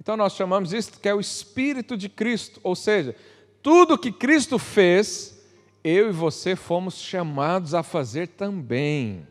Então, 0.00 0.16
nós 0.16 0.32
chamamos 0.32 0.72
isso 0.72 0.98
que 0.98 1.08
é 1.08 1.14
o 1.14 1.20
Espírito 1.20 1.96
de 1.96 2.08
Cristo, 2.08 2.58
ou 2.62 2.74
seja, 2.74 3.14
tudo 3.62 3.98
que 3.98 4.10
Cristo 4.12 4.58
fez, 4.58 5.38
eu 5.82 6.08
e 6.08 6.12
você 6.12 6.56
fomos 6.56 6.94
chamados 6.94 7.74
a 7.74 7.82
fazer 7.82 8.28
também. 8.28 9.26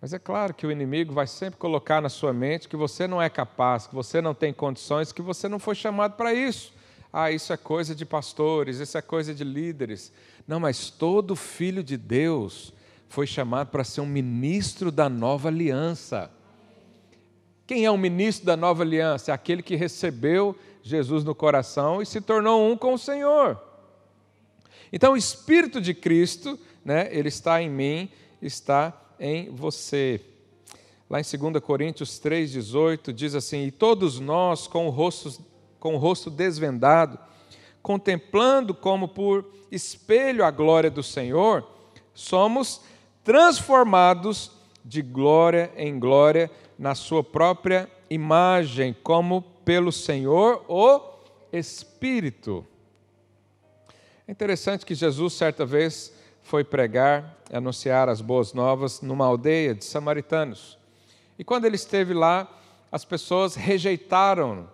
Mas 0.00 0.12
é 0.12 0.18
claro 0.18 0.52
que 0.52 0.66
o 0.66 0.70
inimigo 0.70 1.14
vai 1.14 1.26
sempre 1.26 1.58
colocar 1.58 2.02
na 2.02 2.08
sua 2.08 2.32
mente 2.32 2.68
que 2.68 2.76
você 2.76 3.06
não 3.06 3.22
é 3.22 3.30
capaz, 3.30 3.86
que 3.86 3.94
você 3.94 4.20
não 4.20 4.34
tem 4.34 4.52
condições, 4.52 5.12
que 5.12 5.22
você 5.22 5.48
não 5.48 5.58
foi 5.58 5.74
chamado 5.74 6.14
para 6.16 6.34
isso. 6.34 6.74
Ah, 7.12 7.30
isso 7.30 7.52
é 7.52 7.56
coisa 7.56 7.94
de 7.94 8.04
pastores, 8.04 8.80
isso 8.80 8.98
é 8.98 9.00
coisa 9.00 9.34
de 9.34 9.44
líderes. 9.44 10.12
Não, 10.46 10.60
mas 10.60 10.90
todo 10.90 11.34
filho 11.34 11.82
de 11.82 11.96
Deus 11.96 12.72
foi 13.08 13.26
chamado 13.26 13.68
para 13.68 13.84
ser 13.84 14.00
um 14.00 14.06
ministro 14.06 14.90
da 14.90 15.08
nova 15.08 15.48
aliança. 15.48 16.30
Quem 17.66 17.84
é 17.84 17.90
o 17.90 17.96
ministro 17.96 18.44
da 18.44 18.56
nova 18.56 18.82
aliança? 18.82 19.32
Aquele 19.32 19.62
que 19.62 19.76
recebeu 19.76 20.56
Jesus 20.82 21.24
no 21.24 21.34
coração 21.34 22.02
e 22.02 22.06
se 22.06 22.20
tornou 22.20 22.70
um 22.70 22.76
com 22.76 22.92
o 22.92 22.98
Senhor. 22.98 23.58
Então, 24.92 25.14
o 25.14 25.16
Espírito 25.16 25.80
de 25.80 25.94
Cristo, 25.94 26.58
né, 26.84 27.08
ele 27.10 27.28
está 27.28 27.60
em 27.62 27.70
mim, 27.70 28.10
está 28.40 28.92
em 29.18 29.48
você. 29.50 30.20
Lá 31.08 31.20
em 31.20 31.22
2 31.22 31.62
Coríntios 31.62 32.20
3,18 32.20 33.12
diz 33.12 33.34
assim: 33.34 33.64
E 33.64 33.70
todos 33.70 34.20
nós, 34.20 34.66
com 34.66 34.86
o, 34.86 34.90
rosto, 34.90 35.42
com 35.80 35.94
o 35.94 35.98
rosto 35.98 36.30
desvendado, 36.30 37.18
contemplando 37.82 38.74
como 38.74 39.08
por 39.08 39.50
espelho 39.70 40.44
a 40.44 40.50
glória 40.50 40.90
do 40.90 41.02
Senhor, 41.02 41.66
somos 42.12 42.82
transformados 43.22 44.52
de 44.84 45.00
glória 45.00 45.72
em 45.76 45.98
glória 45.98 46.50
na 46.78 46.94
Sua 46.94 47.22
própria 47.22 47.90
imagem, 48.10 48.96
como 49.02 49.42
pelo 49.64 49.90
Senhor 49.92 50.64
o 50.68 51.00
Espírito. 51.52 52.66
É 54.26 54.32
interessante 54.32 54.86
que 54.86 54.94
Jesus, 54.94 55.34
certa 55.34 55.66
vez, 55.66 56.12
foi 56.42 56.64
pregar, 56.64 57.38
anunciar 57.52 58.08
as 58.08 58.20
boas 58.20 58.52
novas 58.52 59.00
numa 59.00 59.26
aldeia 59.26 59.74
de 59.74 59.84
samaritanos. 59.84 60.78
E 61.38 61.44
quando 61.44 61.64
ele 61.64 61.76
esteve 61.76 62.14
lá, 62.14 62.48
as 62.90 63.04
pessoas 63.04 63.54
rejeitaram, 63.54 64.68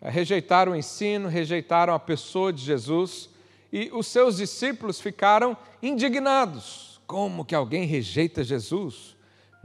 rejeitaram 0.00 0.72
o 0.72 0.76
ensino, 0.76 1.28
rejeitaram 1.28 1.92
a 1.92 1.98
pessoa 1.98 2.52
de 2.52 2.62
Jesus, 2.62 3.28
e 3.72 3.90
os 3.92 4.06
seus 4.06 4.36
discípulos 4.36 5.00
ficaram 5.00 5.56
indignados. 5.82 7.00
Como 7.06 7.44
que 7.44 7.54
alguém 7.54 7.84
rejeita 7.84 8.44
Jesus? 8.44 9.17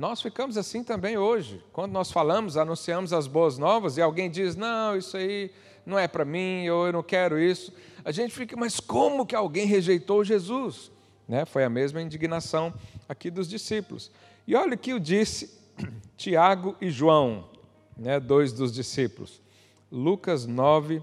Nós 0.03 0.21
ficamos 0.21 0.57
assim 0.57 0.83
também 0.83 1.17
hoje. 1.17 1.63
Quando 1.71 1.93
nós 1.93 2.11
falamos, 2.11 2.57
anunciamos 2.57 3.13
as 3.13 3.25
boas 3.25 3.57
novas 3.57 3.95
e 3.95 4.01
alguém 4.01 4.29
diz: 4.29 4.53
Não, 4.53 4.97
isso 4.97 5.15
aí 5.15 5.49
não 5.85 5.97
é 5.97 6.09
para 6.09 6.25
mim, 6.25 6.67
ou 6.67 6.87
eu 6.87 6.91
não 6.91 7.01
quero 7.01 7.39
isso. 7.39 7.71
A 8.03 8.11
gente 8.11 8.33
fica, 8.35 8.53
mas 8.57 8.81
como 8.81 9.25
que 9.25 9.33
alguém 9.33 9.65
rejeitou 9.65 10.21
Jesus? 10.21 10.91
Né? 11.25 11.45
Foi 11.45 11.63
a 11.63 11.69
mesma 11.69 12.01
indignação 12.01 12.73
aqui 13.07 13.31
dos 13.31 13.47
discípulos. 13.47 14.11
E 14.45 14.57
olha 14.57 14.75
o 14.75 14.77
que 14.77 14.93
o 14.93 14.99
disse 14.99 15.57
Tiago 16.17 16.75
e 16.81 16.89
João, 16.89 17.47
né, 17.95 18.19
dois 18.19 18.51
dos 18.51 18.73
discípulos. 18.73 19.41
Lucas 19.89 20.45
9. 20.45 21.01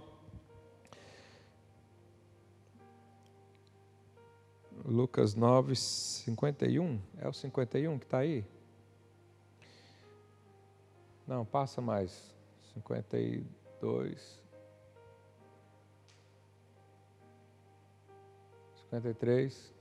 Lucas 4.84 5.34
9, 5.34 5.74
51. 5.74 7.00
É 7.18 7.26
o 7.26 7.32
51 7.32 7.98
que 7.98 8.04
está 8.04 8.18
aí? 8.18 8.44
Não, 11.30 11.44
passa 11.44 11.80
mais. 11.80 12.34
52. 12.74 14.42
53. 18.90 19.74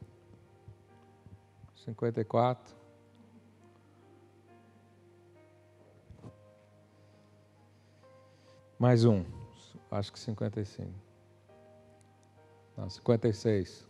54. 1.73 2.77
Mais 8.77 9.03
um. 9.03 9.25
Acho 9.89 10.13
que 10.13 10.19
55. 10.19 10.93
Não, 12.77 12.87
56. 12.87 13.87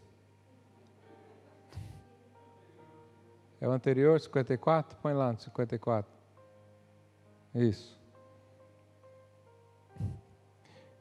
É 3.60 3.68
o 3.68 3.72
anterior, 3.72 4.18
54? 4.18 4.98
Põe 5.00 5.14
lá 5.14 5.34
no 5.34 5.40
54. 5.42 6.19
Isso. 7.54 8.00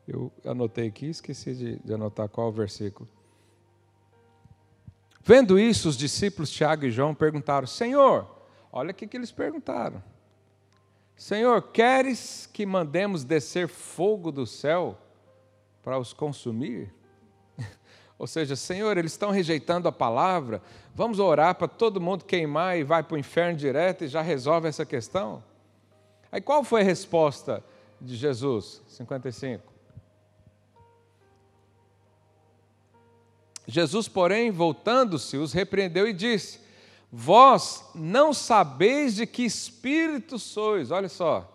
Eu 0.06 0.32
anotei 0.44 0.88
aqui, 0.88 1.06
esqueci 1.06 1.54
de, 1.54 1.76
de 1.76 1.92
anotar 1.92 2.28
qual 2.28 2.48
o 2.48 2.52
versículo. 2.52 3.08
Vendo 5.22 5.58
isso, 5.58 5.90
os 5.90 5.96
discípulos 5.98 6.50
Tiago 6.50 6.86
e 6.86 6.90
João 6.90 7.14
perguntaram: 7.14 7.66
Senhor, 7.66 8.26
olha 8.72 8.92
o 8.92 8.94
que 8.94 9.14
eles 9.14 9.30
perguntaram. 9.30 10.02
Senhor, 11.14 11.60
queres 11.60 12.48
que 12.50 12.64
mandemos 12.64 13.24
descer 13.24 13.68
fogo 13.68 14.32
do 14.32 14.46
céu 14.46 14.96
para 15.82 15.98
os 15.98 16.14
consumir? 16.14 16.94
Ou 18.18 18.26
seja, 18.26 18.56
Senhor, 18.56 18.96
eles 18.96 19.12
estão 19.12 19.30
rejeitando 19.30 19.88
a 19.88 19.92
palavra, 19.92 20.62
vamos 20.94 21.18
orar 21.18 21.56
para 21.56 21.68
todo 21.68 22.00
mundo 22.00 22.24
queimar 22.24 22.78
e 22.78 22.84
vai 22.84 23.02
para 23.02 23.16
o 23.16 23.18
inferno 23.18 23.58
direto 23.58 24.04
e 24.04 24.08
já 24.08 24.22
resolve 24.22 24.68
essa 24.68 24.86
questão? 24.86 25.42
Aí 26.30 26.40
qual 26.40 26.62
foi 26.62 26.82
a 26.82 26.84
resposta 26.84 27.64
de 28.00 28.16
Jesus? 28.16 28.82
55. 28.86 29.72
Jesus, 33.66 34.08
porém, 34.08 34.50
voltando-se, 34.50 35.36
os 35.36 35.52
repreendeu 35.52 36.08
e 36.08 36.12
disse: 36.12 36.60
Vós 37.12 37.84
não 37.94 38.32
sabeis 38.32 39.14
de 39.14 39.26
que 39.26 39.44
espírito 39.44 40.38
sois. 40.38 40.90
Olha 40.90 41.08
só. 41.08 41.54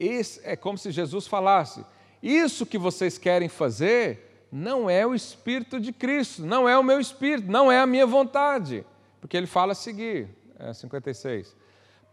Esse 0.00 0.40
é 0.44 0.56
como 0.56 0.78
se 0.78 0.90
Jesus 0.90 1.26
falasse: 1.26 1.84
Isso 2.22 2.64
que 2.64 2.78
vocês 2.78 3.18
querem 3.18 3.48
fazer 3.48 4.48
não 4.50 4.88
é 4.88 5.06
o 5.06 5.14
espírito 5.14 5.80
de 5.80 5.92
Cristo, 5.92 6.42
não 6.44 6.68
é 6.68 6.78
o 6.78 6.82
meu 6.82 7.00
espírito, 7.00 7.50
não 7.50 7.70
é 7.70 7.80
a 7.80 7.86
minha 7.86 8.06
vontade. 8.06 8.86
Porque 9.20 9.36
ele 9.36 9.46
fala 9.46 9.72
a 9.72 9.74
seguir, 9.74 10.28
é 10.58 10.72
56. 10.72 11.54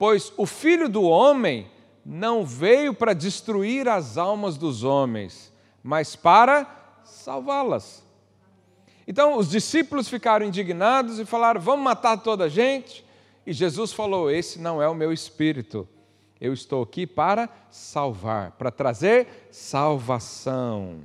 Pois 0.01 0.33
o 0.35 0.47
filho 0.47 0.89
do 0.89 1.03
homem 1.03 1.69
não 2.03 2.43
veio 2.43 2.91
para 2.91 3.13
destruir 3.13 3.87
as 3.87 4.17
almas 4.17 4.57
dos 4.57 4.83
homens, 4.83 5.53
mas 5.83 6.15
para 6.15 6.65
salvá-las. 7.03 8.03
Então 9.07 9.37
os 9.37 9.47
discípulos 9.47 10.09
ficaram 10.09 10.43
indignados 10.43 11.19
e 11.19 11.23
falaram: 11.23 11.61
Vamos 11.61 11.85
matar 11.85 12.17
toda 12.17 12.45
a 12.45 12.49
gente? 12.49 13.05
E 13.45 13.53
Jesus 13.53 13.93
falou: 13.93 14.31
Esse 14.31 14.57
não 14.57 14.81
é 14.81 14.89
o 14.89 14.95
meu 14.95 15.13
espírito. 15.13 15.87
Eu 16.39 16.51
estou 16.51 16.81
aqui 16.81 17.05
para 17.05 17.47
salvar, 17.69 18.53
para 18.53 18.71
trazer 18.71 19.27
salvação. 19.51 21.01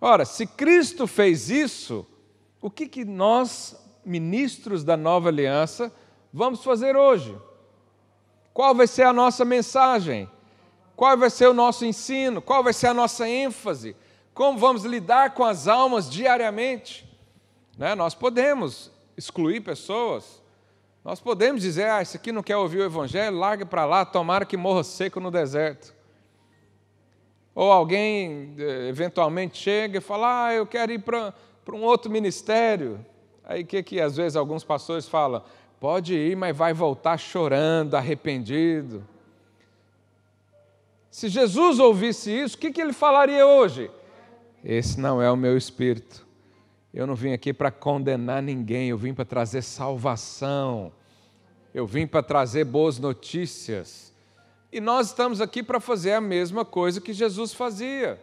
Ora, 0.00 0.24
se 0.24 0.46
Cristo 0.46 1.08
fez 1.08 1.50
isso, 1.50 2.06
o 2.60 2.70
que, 2.70 2.86
que 2.86 3.04
nós, 3.04 3.76
ministros 4.04 4.84
da 4.84 4.96
nova 4.96 5.28
aliança, 5.28 5.92
vamos 6.32 6.62
fazer 6.62 6.94
hoje? 6.94 7.36
Qual 8.52 8.74
vai 8.74 8.86
ser 8.86 9.04
a 9.04 9.12
nossa 9.12 9.44
mensagem? 9.44 10.28
Qual 10.94 11.16
vai 11.16 11.30
ser 11.30 11.48
o 11.48 11.54
nosso 11.54 11.84
ensino? 11.84 12.42
Qual 12.42 12.62
vai 12.62 12.72
ser 12.72 12.88
a 12.88 12.94
nossa 12.94 13.28
ênfase? 13.28 13.96
Como 14.34 14.58
vamos 14.58 14.84
lidar 14.84 15.34
com 15.34 15.44
as 15.44 15.66
almas 15.68 16.10
diariamente? 16.10 17.08
Né? 17.76 17.94
Nós 17.94 18.14
podemos 18.14 18.90
excluir 19.16 19.60
pessoas, 19.60 20.42
nós 21.04 21.20
podemos 21.20 21.62
dizer, 21.62 21.90
ah, 21.90 22.00
esse 22.00 22.16
aqui 22.16 22.30
não 22.30 22.42
quer 22.42 22.56
ouvir 22.56 22.78
o 22.78 22.84
Evangelho, 22.84 23.36
largue 23.36 23.64
para 23.64 23.84
lá, 23.84 24.04
tomara 24.04 24.44
que 24.44 24.56
morra 24.56 24.84
seco 24.84 25.18
no 25.18 25.30
deserto. 25.30 25.92
Ou 27.54 27.70
alguém 27.70 28.54
eh, 28.58 28.88
eventualmente 28.88 29.58
chega 29.58 29.98
e 29.98 30.00
fala, 30.00 30.46
ah, 30.46 30.54
eu 30.54 30.66
quero 30.66 30.92
ir 30.92 31.00
para 31.00 31.34
um 31.70 31.82
outro 31.82 32.10
ministério. 32.10 33.04
Aí 33.44 33.62
o 33.62 33.66
que, 33.66 33.82
que 33.82 34.00
às 34.00 34.16
vezes 34.16 34.36
alguns 34.36 34.62
pastores 34.62 35.08
falam? 35.08 35.42
Pode 35.82 36.14
ir, 36.14 36.36
mas 36.36 36.56
vai 36.56 36.72
voltar 36.72 37.18
chorando, 37.18 37.96
arrependido. 37.96 39.04
Se 41.10 41.28
Jesus 41.28 41.80
ouvisse 41.80 42.30
isso, 42.30 42.54
o 42.54 42.58
que, 42.60 42.70
que 42.70 42.80
ele 42.80 42.92
falaria 42.92 43.44
hoje? 43.44 43.90
Esse 44.64 45.00
não 45.00 45.20
é 45.20 45.28
o 45.28 45.36
meu 45.36 45.58
espírito. 45.58 46.24
Eu 46.94 47.04
não 47.04 47.16
vim 47.16 47.32
aqui 47.32 47.52
para 47.52 47.72
condenar 47.72 48.40
ninguém, 48.40 48.90
eu 48.90 48.96
vim 48.96 49.12
para 49.12 49.24
trazer 49.24 49.60
salvação, 49.60 50.92
eu 51.74 51.84
vim 51.84 52.06
para 52.06 52.22
trazer 52.22 52.62
boas 52.62 53.00
notícias. 53.00 54.14
E 54.70 54.80
nós 54.80 55.08
estamos 55.08 55.40
aqui 55.40 55.64
para 55.64 55.80
fazer 55.80 56.12
a 56.12 56.20
mesma 56.20 56.64
coisa 56.64 57.00
que 57.00 57.12
Jesus 57.12 57.52
fazia. 57.52 58.22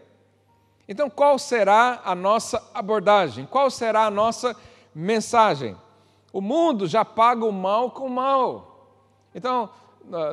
Então, 0.88 1.10
qual 1.10 1.38
será 1.38 2.03
a 2.05 2.15
nossa 2.15 2.65
abordagem? 2.73 3.45
Qual 3.45 3.69
será 3.69 4.05
a 4.05 4.10
nossa 4.10 4.55
mensagem? 4.95 5.75
O 6.31 6.41
mundo 6.41 6.87
já 6.87 7.03
paga 7.03 7.45
o 7.45 7.51
mal 7.51 7.91
com 7.91 8.05
o 8.05 8.09
mal. 8.09 8.87
Então, 9.33 9.69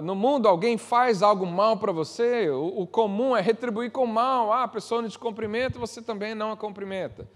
no 0.02 0.14
mundo, 0.14 0.48
alguém 0.48 0.78
faz 0.78 1.22
algo 1.22 1.46
mal 1.46 1.76
para 1.76 1.92
você, 1.92 2.48
o 2.50 2.86
comum 2.86 3.36
é 3.36 3.40
retribuir 3.40 3.90
com 3.90 4.06
mal. 4.06 4.52
Ah, 4.52 4.64
a 4.64 4.68
pessoa 4.68 5.02
não 5.02 5.08
te 5.08 5.18
cumprimenta, 5.18 5.78
você 5.78 6.00
também 6.00 6.34
não 6.34 6.52
a 6.52 6.56
cumprimenta 6.56 7.28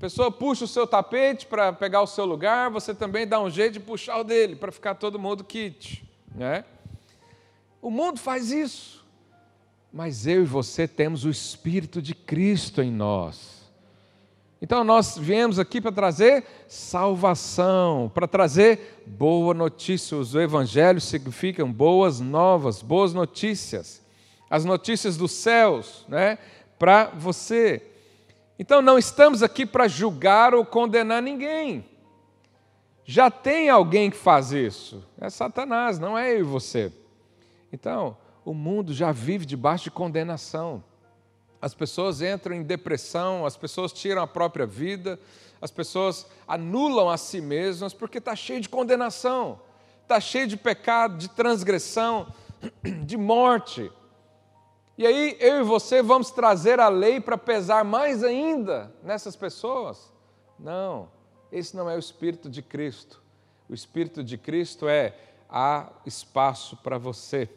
pessoa 0.00 0.32
puxa 0.32 0.64
o 0.64 0.68
seu 0.68 0.86
tapete 0.86 1.44
para 1.44 1.74
pegar 1.74 2.00
o 2.00 2.06
seu 2.06 2.24
lugar, 2.24 2.70
você 2.70 2.94
também 2.94 3.28
dá 3.28 3.38
um 3.38 3.50
jeito 3.50 3.74
de 3.74 3.80
puxar 3.80 4.18
o 4.18 4.24
dele, 4.24 4.56
para 4.56 4.72
ficar 4.72 4.94
todo 4.94 5.18
mundo 5.18 5.44
kit. 5.44 6.02
Né? 6.34 6.64
O 7.82 7.90
mundo 7.90 8.18
faz 8.18 8.50
isso. 8.50 9.04
Mas 9.92 10.26
eu 10.26 10.42
e 10.42 10.46
você 10.46 10.88
temos 10.88 11.26
o 11.26 11.30
Espírito 11.30 12.00
de 12.00 12.14
Cristo 12.14 12.80
em 12.80 12.90
nós. 12.90 13.59
Então 14.62 14.84
nós 14.84 15.16
viemos 15.16 15.58
aqui 15.58 15.80
para 15.80 15.90
trazer 15.90 16.44
salvação, 16.68 18.10
para 18.14 18.28
trazer 18.28 19.02
boa 19.06 19.54
notícia. 19.54 20.16
Os 20.16 20.34
evangelhos 20.34 21.04
significam 21.04 21.72
boas 21.72 22.20
novas, 22.20 22.82
boas 22.82 23.14
notícias. 23.14 24.02
As 24.50 24.64
notícias 24.64 25.16
dos 25.16 25.32
céus, 25.32 26.04
né? 26.08 26.38
Para 26.78 27.06
você. 27.06 27.82
Então 28.58 28.82
não 28.82 28.98
estamos 28.98 29.42
aqui 29.42 29.64
para 29.64 29.88
julgar 29.88 30.54
ou 30.54 30.64
condenar 30.64 31.22
ninguém. 31.22 31.84
Já 33.04 33.30
tem 33.30 33.70
alguém 33.70 34.10
que 34.10 34.16
faz 34.16 34.52
isso. 34.52 35.02
É 35.18 35.30
Satanás, 35.30 35.98
não 35.98 36.16
é 36.18 36.34
eu 36.34 36.40
e 36.40 36.42
você. 36.42 36.92
Então, 37.72 38.16
o 38.44 38.52
mundo 38.52 38.92
já 38.92 39.10
vive 39.10 39.46
debaixo 39.46 39.84
de 39.84 39.90
condenação. 39.90 40.84
As 41.60 41.74
pessoas 41.74 42.22
entram 42.22 42.54
em 42.54 42.62
depressão, 42.62 43.44
as 43.44 43.56
pessoas 43.56 43.92
tiram 43.92 44.22
a 44.22 44.26
própria 44.26 44.66
vida, 44.66 45.18
as 45.60 45.70
pessoas 45.70 46.26
anulam 46.48 47.10
a 47.10 47.16
si 47.16 47.40
mesmas 47.40 47.92
porque 47.92 48.18
está 48.18 48.34
cheio 48.34 48.60
de 48.60 48.68
condenação, 48.68 49.60
está 50.02 50.18
cheio 50.18 50.46
de 50.46 50.56
pecado, 50.56 51.18
de 51.18 51.28
transgressão, 51.28 52.32
de 53.04 53.16
morte. 53.16 53.90
E 54.96 55.06
aí 55.06 55.36
eu 55.38 55.60
e 55.60 55.62
você 55.62 56.02
vamos 56.02 56.30
trazer 56.30 56.80
a 56.80 56.88
lei 56.88 57.20
para 57.20 57.36
pesar 57.36 57.84
mais 57.84 58.24
ainda 58.24 58.92
nessas 59.02 59.36
pessoas? 59.36 60.12
Não, 60.58 61.08
esse 61.52 61.76
não 61.76 61.88
é 61.88 61.96
o 61.96 61.98
Espírito 61.98 62.48
de 62.48 62.62
Cristo. 62.62 63.22
O 63.68 63.74
Espírito 63.74 64.22
de 64.24 64.36
Cristo 64.36 64.88
é: 64.88 65.14
há 65.48 65.88
espaço 66.04 66.76
para 66.78 66.98
você, 66.98 67.48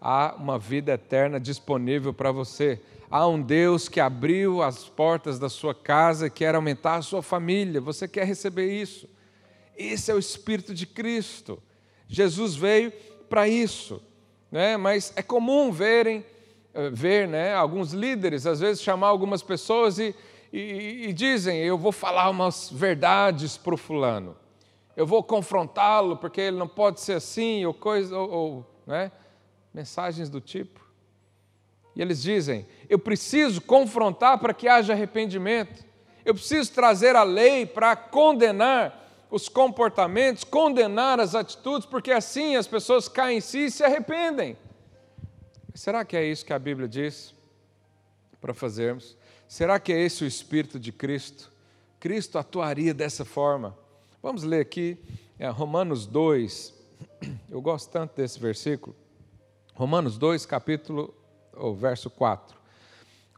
há 0.00 0.34
uma 0.36 0.58
vida 0.58 0.92
eterna 0.92 1.38
disponível 1.38 2.12
para 2.12 2.32
você. 2.32 2.80
Há 3.10 3.26
um 3.26 3.42
Deus 3.42 3.88
que 3.88 3.98
abriu 3.98 4.62
as 4.62 4.88
portas 4.88 5.36
da 5.36 5.48
sua 5.48 5.74
casa 5.74 6.28
e 6.28 6.30
quer 6.30 6.54
aumentar 6.54 6.94
a 6.94 7.02
sua 7.02 7.20
família. 7.20 7.80
Você 7.80 8.06
quer 8.06 8.24
receber 8.24 8.72
isso? 8.72 9.08
Esse 9.76 10.12
é 10.12 10.14
o 10.14 10.18
Espírito 10.18 10.72
de 10.72 10.86
Cristo. 10.86 11.60
Jesus 12.06 12.54
veio 12.54 12.92
para 13.28 13.48
isso, 13.48 14.00
né? 14.50 14.76
mas 14.76 15.12
é 15.16 15.22
comum 15.22 15.72
verem 15.72 16.24
eh, 16.72 16.90
ver 16.90 17.26
né, 17.26 17.52
alguns 17.52 17.92
líderes, 17.92 18.46
às 18.46 18.60
vezes, 18.60 18.80
chamar 18.80 19.08
algumas 19.08 19.42
pessoas 19.42 19.98
e, 19.98 20.14
e, 20.52 21.08
e 21.08 21.12
dizem: 21.12 21.58
Eu 21.58 21.76
vou 21.76 21.90
falar 21.92 22.30
umas 22.30 22.70
verdades 22.70 23.56
para 23.56 23.74
o 23.74 23.76
fulano, 23.76 24.36
eu 24.96 25.06
vou 25.06 25.22
confrontá-lo 25.22 26.16
porque 26.16 26.40
ele 26.40 26.56
não 26.56 26.68
pode 26.68 27.00
ser 27.00 27.14
assim, 27.14 27.64
ou 27.64 27.74
coisa, 27.74 28.16
ou, 28.16 28.30
ou 28.30 28.66
né, 28.86 29.10
mensagens 29.74 30.28
do 30.28 30.40
tipo. 30.40 30.89
E 31.94 32.02
eles 32.02 32.22
dizem: 32.22 32.66
Eu 32.88 32.98
preciso 32.98 33.60
confrontar 33.60 34.38
para 34.38 34.54
que 34.54 34.68
haja 34.68 34.92
arrependimento, 34.92 35.84
eu 36.24 36.34
preciso 36.34 36.72
trazer 36.72 37.16
a 37.16 37.22
lei 37.22 37.66
para 37.66 37.96
condenar 37.96 38.98
os 39.30 39.48
comportamentos, 39.48 40.44
condenar 40.44 41.20
as 41.20 41.34
atitudes, 41.34 41.86
porque 41.86 42.10
assim 42.10 42.56
as 42.56 42.66
pessoas 42.66 43.08
caem 43.08 43.38
em 43.38 43.40
si 43.40 43.66
e 43.66 43.70
se 43.70 43.84
arrependem. 43.84 44.56
Será 45.74 46.04
que 46.04 46.16
é 46.16 46.24
isso 46.24 46.44
que 46.44 46.52
a 46.52 46.58
Bíblia 46.58 46.88
diz 46.88 47.34
para 48.40 48.52
fazermos? 48.52 49.16
Será 49.46 49.78
que 49.78 49.92
é 49.92 50.00
esse 50.00 50.24
o 50.24 50.26
Espírito 50.26 50.78
de 50.78 50.92
Cristo? 50.92 51.50
Cristo 51.98 52.38
atuaria 52.38 52.92
dessa 52.92 53.24
forma. 53.24 53.76
Vamos 54.22 54.42
ler 54.42 54.60
aqui 54.60 54.98
é, 55.38 55.48
Romanos 55.48 56.06
2. 56.06 56.74
Eu 57.50 57.60
gosto 57.60 57.90
tanto 57.90 58.16
desse 58.16 58.38
versículo. 58.38 58.96
Romanos 59.74 60.18
2, 60.18 60.44
capítulo, 60.44 61.14
ou 61.60 61.74
verso 61.74 62.10
4. 62.10 62.58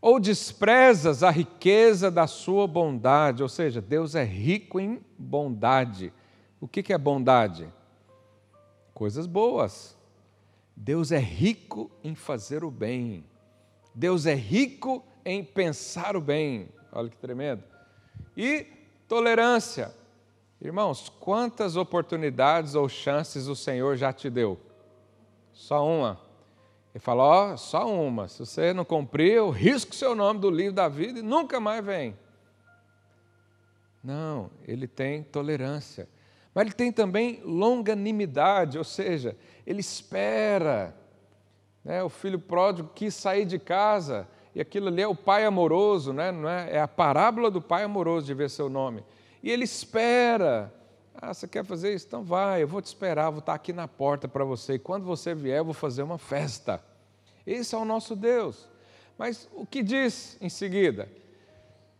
Ou 0.01 0.19
desprezas 0.19 1.23
a 1.23 1.31
riqueza 1.31 2.11
da 2.11 2.27
sua 2.27 2.67
bondade, 2.67 3.43
ou 3.43 3.49
seja, 3.49 3.81
Deus 3.81 4.15
é 4.15 4.25
rico 4.25 4.81
em 4.81 5.05
bondade. 5.19 6.13
O 6.61 6.67
que 6.67 6.93
é 6.93 6.99
bondade? 6.99 7.69
Coisas 8.95 9.27
boas. 9.27 9.97
Deus 10.77 11.13
é 11.13 11.19
rico 11.19 11.91
em 12.03 12.15
fazer 12.15 12.65
o 12.65 12.71
bem. 12.71 13.25
Deus 13.95 14.27
é 14.27 14.35
rico 14.35 15.05
em 15.25 15.45
pensar 15.45 16.17
o 16.17 16.21
bem. 16.21 16.69
Olha 16.91 17.09
que 17.09 17.17
tremendo. 17.17 17.63
E 18.37 18.67
tolerância. 19.07 19.95
Irmãos, 20.61 21.09
quantas 21.09 21.77
oportunidades 21.77 22.75
ou 22.75 22.89
chances 22.89 23.47
o 23.47 23.55
Senhor 23.55 23.97
já 23.97 24.13
te 24.13 24.31
deu? 24.31 24.59
Só 25.53 25.87
uma. 25.87 26.32
Ele 26.95 27.03
fala: 27.03 27.23
Ó, 27.23 27.53
oh, 27.53 27.57
só 27.57 27.91
uma. 27.91 28.29
Se 28.29 28.41
você 28.41 28.73
não 28.73 28.85
cumprir, 28.85 29.33
eu 29.33 29.51
risco 29.51 29.95
seu 29.95 30.15
nome 30.15 30.41
do 30.41 30.51
livro 30.51 30.75
da 30.75 30.89
vida 30.89 31.19
e 31.19 31.23
nunca 31.23 31.59
mais 31.59 31.85
vem. 31.85 32.17
Não, 34.03 34.51
ele 34.67 34.87
tem 34.87 35.23
tolerância. 35.23 36.09
Mas 36.55 36.67
ele 36.67 36.75
tem 36.75 36.93
também 36.93 37.41
longanimidade, 37.45 38.77
ou 38.77 38.85
seja, 38.85 39.37
ele 39.67 39.81
espera. 39.81 40.95
Né? 41.85 42.03
O 42.03 42.09
filho 42.09 42.39
pródigo 42.39 42.91
quis 42.95 43.15
sair 43.15 43.47
de 43.47 43.59
casa, 43.59 44.29
e 44.55 44.61
aquilo 44.61 44.89
ali 44.89 45.01
é 45.01 45.09
o 45.09 45.15
pai 45.15 45.47
amoroso, 45.47 46.13
né? 46.13 46.31
não 46.31 46.49
é? 46.49 46.73
é 46.73 46.81
a 46.81 46.89
parábola 46.89 47.51
do 47.51 47.63
pai 47.63 47.85
amoroso, 47.85 48.27
de 48.27 48.35
ver 48.35 48.51
seu 48.51 48.69
nome. 48.69 49.03
E 49.43 49.51
ele 49.51 49.65
espera. 49.65 50.73
Ah, 51.15 51.33
você 51.33 51.47
quer 51.47 51.65
fazer 51.65 51.95
isso? 51.95 52.07
Então 52.07 52.23
vai, 52.23 52.63
eu 52.63 52.69
vou 52.69 52.81
te 52.81 52.87
esperar, 52.87 53.31
vou 53.31 53.41
estar 53.41 53.55
aqui 53.55 53.73
na 53.73 53.87
porta 53.87 54.27
para 54.27 54.45
você. 54.45 54.75
E 54.75 54.79
quando 54.79 55.05
você 55.05 55.35
vier, 55.35 55.59
eu 55.59 55.65
vou 55.65 55.75
fazer 55.75 56.03
uma 56.03 56.19
festa. 56.19 56.83
Esse 57.47 57.75
é 57.75 57.79
o 57.79 57.85
nosso 57.85 58.17
Deus. 58.17 58.69
Mas 59.19 59.49
o 59.53 59.67
que 59.67 59.83
diz 59.83 60.37
em 60.41 60.49
seguida? 60.49 61.09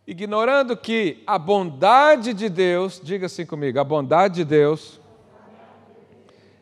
Ignorando 0.05 0.75
que 0.75 1.23
a 1.25 1.37
bondade 1.37 2.33
de 2.33 2.49
Deus, 2.49 2.99
diga 3.01 3.27
assim 3.27 3.45
comigo, 3.45 3.79
a 3.79 3.83
bondade 3.83 4.35
de 4.35 4.45
Deus 4.45 4.99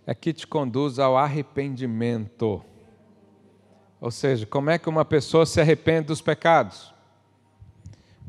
é 0.05 0.13
que 0.13 0.33
te 0.33 0.45
conduz 0.45 0.99
ao 0.99 1.17
arrependimento. 1.17 2.63
Ou 3.99 4.11
seja, 4.11 4.45
como 4.45 4.69
é 4.69 4.77
que 4.77 4.89
uma 4.89 5.05
pessoa 5.05 5.45
se 5.45 5.61
arrepende 5.61 6.07
dos 6.07 6.21
pecados? 6.21 6.93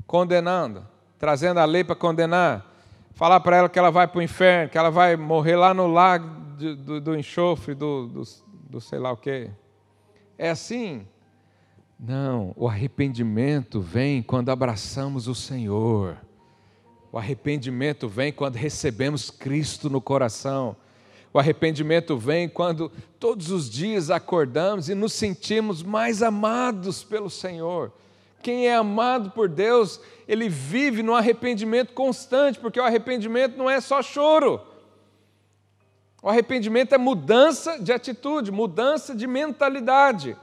Condenando, 0.07 0.87
trazendo 1.19 1.61
a 1.61 1.65
lei 1.65 1.83
para 1.83 1.97
condenar, 1.97 2.72
falar 3.15 3.41
para 3.41 3.57
ela 3.57 3.69
que 3.69 3.79
ela 3.79 3.91
vai 3.91 4.07
para 4.07 4.19
o 4.19 4.23
inferno, 4.23 4.71
que 4.71 4.79
ela 4.79 4.91
vai 4.91 5.17
morrer 5.17 5.57
lá 5.57 5.73
no 5.73 5.87
lago 5.87 6.29
do, 6.57 6.77
do, 6.77 7.01
do 7.01 7.17
enxofre, 7.17 7.75
do, 7.75 8.07
do, 8.07 8.23
do 8.71 8.81
sei 8.81 8.99
lá 8.99 9.13
o 9.13 9.17
quê. 9.17 9.51
É 10.39 10.51
assim? 10.51 11.07
Não, 11.99 12.53
o 12.57 12.67
arrependimento 12.67 13.81
vem 13.81 14.23
quando 14.23 14.51
abraçamos 14.51 15.29
o 15.29 15.35
Senhor. 15.35 16.17
O 17.13 17.19
arrependimento 17.19 18.09
vem 18.09 18.33
quando 18.33 18.57
recebemos 18.57 19.31
Cristo 19.31 19.89
no 19.91 20.01
coração. 20.01 20.75
O 21.33 21.39
arrependimento 21.39 22.17
vem 22.17 22.49
quando 22.49 22.91
todos 23.21 23.51
os 23.51 23.71
dias 23.71 24.11
acordamos 24.11 24.89
e 24.89 24.95
nos 24.95 25.13
sentimos 25.13 25.83
mais 25.83 26.23
amados 26.23 27.05
pelo 27.05 27.31
Senhor. 27.31 27.93
Quem 28.43 28.67
é 28.67 28.75
amado 28.75 29.31
por 29.31 29.49
Deus, 29.49 30.01
ele 30.27 30.49
vive 30.49 31.03
no 31.03 31.15
arrependimento 31.15 31.93
constante, 31.93 32.59
porque 32.59 32.81
o 32.81 32.85
arrependimento 32.85 33.57
não 33.57 33.71
é 33.71 33.81
só 33.81 34.03
choro. 34.03 34.61
O 36.23 36.29
arrependimento 36.29 36.95
é 36.95 36.99
mudança 36.99 37.81
de 37.81 37.93
atitude, 37.93 38.53
mudança 38.53 39.15
de 39.15 39.27
mentalidade. 39.27 40.37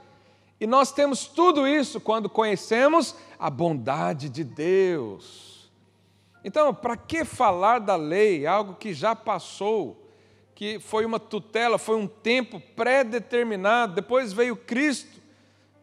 E 0.60 0.66
nós 0.66 0.92
temos 0.92 1.26
tudo 1.26 1.66
isso 1.66 2.00
quando 2.00 2.28
conhecemos 2.28 3.14
a 3.38 3.48
bondade 3.48 4.28
de 4.28 4.44
Deus. 4.44 5.70
Então, 6.44 6.74
para 6.74 6.96
que 6.96 7.24
falar 7.24 7.78
da 7.78 7.96
lei, 7.96 8.46
algo 8.46 8.74
que 8.74 8.92
já 8.92 9.16
passou, 9.16 10.06
que 10.54 10.78
foi 10.78 11.06
uma 11.06 11.18
tutela, 11.18 11.78
foi 11.78 11.96
um 11.96 12.06
tempo 12.06 12.60
pré-determinado, 12.76 13.94
depois 13.94 14.34
veio 14.34 14.54
Cristo. 14.54 15.18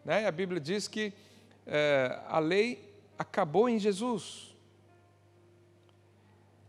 Né? 0.06 0.28
A 0.28 0.32
Bíblia 0.32 0.62
diz 0.62 0.88
que 0.88 1.12
é, 1.68 2.20
a 2.28 2.40
lei 2.40 2.96
acabou 3.20 3.68
em 3.68 3.78
Jesus. 3.78 4.56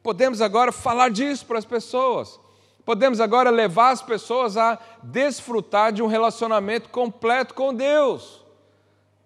Podemos 0.03 0.41
agora 0.41 0.73
falar 0.73 1.11
disso 1.11 1.47
para 1.47 1.59
as 1.59 1.65
pessoas. 1.65 2.41
Podemos 2.85 3.21
agora 3.21 3.51
levar 3.51 3.91
as 3.91 4.03
pessoas 4.03 4.57
a 4.57 4.79
desfrutar 5.03 5.93
de 5.93 6.03
um 6.03 6.07
relacionamento 6.07 6.89
completo 6.89 7.55
com 7.55 7.75
Deus. 7.75 8.43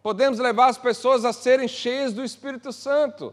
Podemos 0.02 0.38
levar 0.38 0.66
as 0.66 0.78
pessoas 0.78 1.24
a 1.24 1.32
serem 1.32 1.68
cheias 1.68 2.12
do 2.12 2.24
Espírito 2.24 2.72
Santo. 2.72 3.32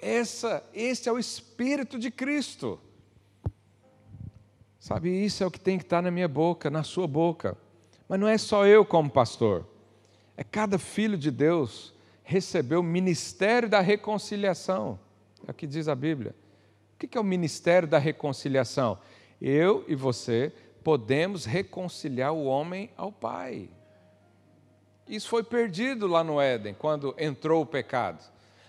Essa, 0.00 0.62
esse 0.72 1.08
é 1.08 1.12
o 1.12 1.18
Espírito 1.18 1.98
de 1.98 2.10
Cristo. 2.10 2.78
Sabe, 4.78 5.10
isso 5.10 5.42
é 5.42 5.46
o 5.46 5.50
que 5.50 5.58
tem 5.58 5.76
que 5.76 5.84
estar 5.84 6.00
na 6.00 6.10
minha 6.10 6.28
boca, 6.28 6.70
na 6.70 6.84
sua 6.84 7.08
boca. 7.08 7.58
Mas 8.08 8.20
não 8.20 8.28
é 8.28 8.38
só 8.38 8.64
eu 8.64 8.84
como 8.84 9.10
pastor. 9.10 9.66
É 10.38 10.44
cada 10.44 10.78
filho 10.78 11.18
de 11.18 11.32
Deus 11.32 11.92
recebeu 12.22 12.78
o 12.78 12.84
ministério 12.84 13.68
da 13.68 13.80
reconciliação. 13.80 14.96
É 15.44 15.50
o 15.50 15.54
que 15.54 15.66
diz 15.66 15.88
a 15.88 15.96
Bíblia. 15.96 16.32
O 16.94 16.96
que 16.96 17.18
é 17.18 17.20
o 17.20 17.24
ministério 17.24 17.88
da 17.88 17.98
reconciliação? 17.98 19.00
Eu 19.42 19.84
e 19.88 19.96
você 19.96 20.52
podemos 20.84 21.44
reconciliar 21.44 22.32
o 22.32 22.44
homem 22.44 22.88
ao 22.96 23.10
Pai. 23.10 23.68
Isso 25.08 25.28
foi 25.28 25.42
perdido 25.42 26.06
lá 26.06 26.22
no 26.22 26.40
Éden, 26.40 26.72
quando 26.72 27.16
entrou 27.18 27.62
o 27.62 27.66
pecado. 27.66 28.22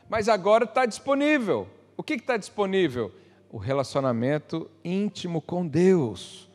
Mas 0.09 0.27
agora 0.27 0.63
está 0.63 0.87
disponível. 0.87 1.67
O 1.95 2.01
que 2.01 2.15
está 2.15 2.35
disponível? 2.35 3.11
O 3.51 3.59
relacionamento 3.59 4.67
íntimo 4.83 5.39
com 5.39 5.67
Deus. 5.67 6.48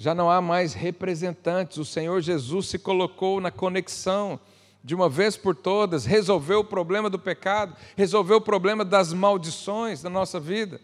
Já 0.00 0.14
não 0.14 0.30
há 0.30 0.40
mais 0.40 0.72
representantes. 0.72 1.76
O 1.76 1.84
Senhor 1.84 2.22
Jesus 2.22 2.68
se 2.68 2.78
colocou 2.78 3.38
na 3.38 3.50
conexão 3.50 4.40
de 4.82 4.94
uma 4.94 5.10
vez 5.10 5.36
por 5.36 5.54
todas, 5.54 6.06
resolveu 6.06 6.60
o 6.60 6.64
problema 6.64 7.10
do 7.10 7.18
pecado, 7.18 7.76
resolveu 7.94 8.38
o 8.38 8.40
problema 8.40 8.82
das 8.82 9.12
maldições 9.12 10.00
da 10.00 10.08
nossa 10.08 10.40
vida. 10.40 10.80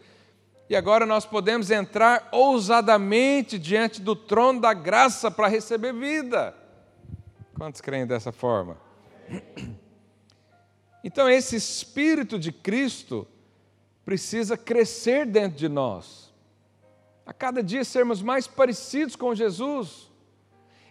E 0.69 0.75
agora 0.75 1.03
nós 1.03 1.25
podemos 1.25 1.71
entrar 1.71 2.29
ousadamente 2.31 3.57
diante 3.57 4.03
do 4.03 4.15
trono 4.15 4.61
da 4.61 4.71
graça 4.71 5.31
para 5.31 5.47
receber 5.47 5.93
vida. 5.93 6.53
Quantos 7.55 7.81
creem 7.81 8.05
dessa 8.05 8.31
forma? 8.31 8.77
Então, 11.03 11.29
esse 11.29 11.55
Espírito 11.55 12.37
de 12.37 12.51
Cristo 12.51 13.25
precisa 14.03 14.57
crescer 14.57 15.25
dentro 15.25 15.57
de 15.57 15.69
nós. 15.69 16.26
A 17.27 17.33
cada 17.33 17.61
dia 17.61 17.83
sermos 17.83 18.23
mais 18.23 18.47
parecidos 18.47 19.15
com 19.15 19.35
Jesus. 19.35 20.09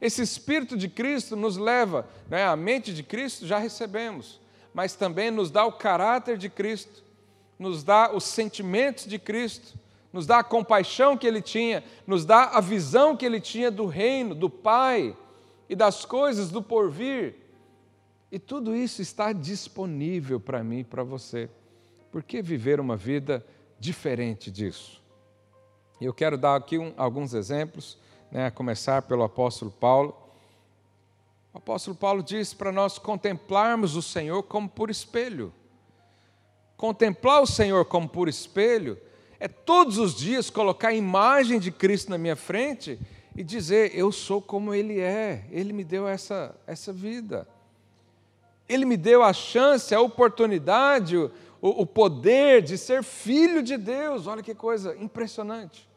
Esse 0.01 0.23
Espírito 0.23 0.77
de 0.77 0.89
Cristo 0.89 1.35
nos 1.35 1.57
leva, 1.57 2.07
né, 2.29 2.47
a 2.47 2.55
mente 2.55 2.95
de 2.95 3.03
Cristo 3.03 3.45
já 3.45 3.59
recebemos, 3.59 4.39
mas 4.73 4.95
também 4.95 5.33
nos 5.33 5.51
dá 5.51 5.65
o 5.65 5.73
caráter 5.73 6.39
de 6.39 6.49
Cristo 6.49 7.07
nos 7.59 7.83
dá 7.83 8.15
os 8.15 8.25
sentimentos 8.25 9.07
de 9.07 9.19
Cristo, 9.19 9.79
nos 10.13 10.27
dá 10.27 10.39
a 10.39 10.45
compaixão 10.45 11.17
que 11.17 11.27
ele 11.27 11.43
tinha, 11.43 11.83
nos 12.07 12.25
dá 12.25 12.45
a 12.45 12.61
visão 12.61 13.17
que 13.17 13.25
ele 13.25 13.41
tinha 13.41 13.71
do 13.71 13.87
reino, 13.87 14.35
do 14.35 14.49
Pai 14.49 15.17
e 15.69 15.75
das 15.75 16.05
coisas 16.05 16.51
do 16.51 16.63
porvir. 16.63 17.35
E 18.31 18.39
tudo 18.39 18.75
isso 18.75 19.03
está 19.03 19.33
disponível 19.33 20.41
para 20.41 20.63
mim 20.63 20.81
e 20.81 20.85
para 20.85 21.03
você. 21.03 21.49
Por 22.11 22.23
que 22.23 22.43
viver 22.43 22.81
uma 22.81 22.97
vida 22.97 23.45
diferente 23.79 24.51
disso? 24.51 25.03
Eu 26.01 26.13
quero 26.13 26.37
dar 26.37 26.57
aqui 26.57 26.79
um, 26.79 26.93
alguns 26.97 27.33
exemplos, 27.33 27.97
né, 28.31 28.47
a 28.47 28.51
começar 28.51 29.03
pelo 29.03 29.23
apóstolo 29.23 29.71
Paulo. 29.71 30.15
O 31.55 31.59
apóstolo 31.59 31.97
Paulo 31.97 32.23
diz 32.23 32.53
para 32.53 32.71
nós 32.71 32.99
contemplarmos 32.99 33.97
o 33.97 34.03
Senhor 34.03 34.43
como 34.43 34.69
por 34.69 34.91
espelho. 34.91 35.53
Contemplar 36.77 37.41
o 37.41 37.47
Senhor 37.47 37.87
como 37.87 38.07
por 38.07 38.29
espelho 38.29 38.99
é 39.41 39.49
todos 39.49 39.97
os 39.97 40.15
dias 40.15 40.51
colocar 40.51 40.89
a 40.89 40.95
imagem 40.95 41.59
de 41.59 41.71
Cristo 41.71 42.11
na 42.11 42.19
minha 42.19 42.37
frente 42.37 42.99
e 43.35 43.43
dizer: 43.43 43.93
Eu 43.95 44.13
sou 44.13 44.43
como 44.43 44.75
Ele 44.75 45.01
é, 45.01 45.47
Ele 45.51 45.73
me 45.73 45.85
deu 45.85 46.07
essa, 46.07 46.55
essa 46.67 46.93
vida. 46.93 47.49
Ele 48.69 48.85
me 48.85 48.97
deu 48.97 49.23
a 49.23 49.33
chance, 49.33 49.95
a 49.95 50.01
oportunidade, 50.01 51.31
o, 51.67 51.83
o 51.83 51.87
poder 51.87 52.63
de 52.63 52.79
ser 52.79 53.03
filho 53.03 53.63
de 53.63 53.77
Deus. 53.77 54.27
Olha 54.27 54.43
que 54.43 54.55
coisa 54.55 54.97
impressionante. 54.97 55.89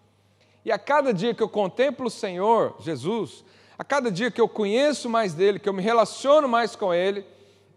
E 0.66 0.72
a 0.72 0.80
cada 0.80 1.14
dia 1.14 1.34
que 1.34 1.44
eu 1.44 1.50
contemplo 1.50 2.08
o 2.08 2.12
Senhor, 2.12 2.76
Jesus, 2.80 3.46
a 3.78 3.84
cada 3.84 4.12
dia 4.12 4.32
que 4.32 4.42
eu 4.42 4.50
conheço 4.50 5.10
mais 5.10 5.34
dele, 5.34 5.60
que 5.60 5.70
eu 5.70 5.74
me 5.74 5.84
relaciono 5.84 6.48
mais 6.48 6.76
com 6.76 6.94
Ele, 6.94 7.24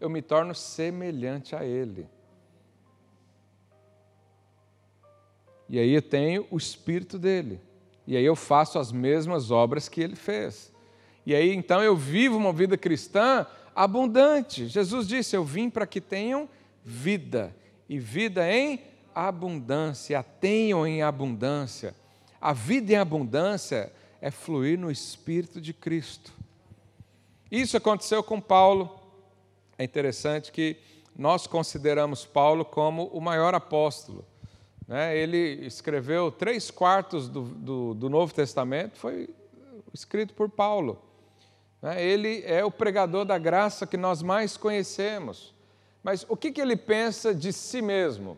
eu 0.00 0.08
me 0.08 0.22
torno 0.22 0.54
semelhante 0.54 1.54
a 1.54 1.64
Ele. 1.64 2.08
E 5.68 5.78
aí 5.78 5.94
eu 5.94 6.02
tenho 6.02 6.46
o 6.50 6.56
espírito 6.56 7.18
dele. 7.18 7.60
E 8.06 8.16
aí 8.16 8.24
eu 8.24 8.34
faço 8.34 8.78
as 8.78 8.90
mesmas 8.90 9.50
obras 9.50 9.88
que 9.88 10.00
ele 10.00 10.16
fez. 10.16 10.72
E 11.24 11.34
aí 11.34 11.54
então 11.54 11.82
eu 11.82 11.96
vivo 11.96 12.36
uma 12.36 12.52
vida 12.52 12.76
cristã 12.76 13.46
abundante. 13.74 14.66
Jesus 14.66 15.06
disse: 15.06 15.34
Eu 15.34 15.44
vim 15.44 15.70
para 15.70 15.86
que 15.86 16.00
tenham 16.00 16.48
vida, 16.84 17.54
e 17.92 17.98
vida 17.98 18.50
em 18.50 18.80
abundância, 19.14 20.18
a 20.18 20.22
tenham 20.22 20.86
em 20.86 21.02
abundância. 21.02 21.94
A 22.40 22.54
vida 22.54 22.90
em 22.90 22.96
abundância 22.96 23.92
é 24.18 24.30
fluir 24.30 24.78
no 24.78 24.90
Espírito 24.90 25.60
de 25.60 25.74
Cristo. 25.74 26.32
Isso 27.50 27.76
aconteceu 27.76 28.22
com 28.22 28.40
Paulo. 28.40 28.98
É 29.76 29.84
interessante 29.84 30.50
que 30.50 30.78
nós 31.14 31.46
consideramos 31.46 32.24
Paulo 32.24 32.64
como 32.64 33.08
o 33.08 33.20
maior 33.20 33.54
apóstolo. 33.54 34.24
Né? 34.88 35.14
Ele 35.14 35.66
escreveu 35.66 36.32
três 36.32 36.70
quartos 36.70 37.28
do, 37.28 37.42
do, 37.42 37.92
do, 37.92 38.08
Novo 38.08 38.32
Testamento, 38.32 38.96
foi 38.96 39.28
escrito 39.92 40.32
por 40.32 40.48
Paulo. 40.48 40.98
Né? 41.82 42.02
Ele 42.02 42.42
é 42.46 42.64
o 42.64 42.70
pregador 42.70 43.26
da 43.26 43.36
graça 43.36 43.86
que 43.86 43.98
nós 43.98 44.22
mais 44.22 44.56
conhecemos. 44.56 45.52
Mas 46.02 46.26
o 46.28 46.36
que, 46.36 46.50
que 46.50 46.60
ele 46.60 46.76
pensa 46.76 47.34
de 47.34 47.52
si 47.52 47.80
mesmo? 47.80 48.36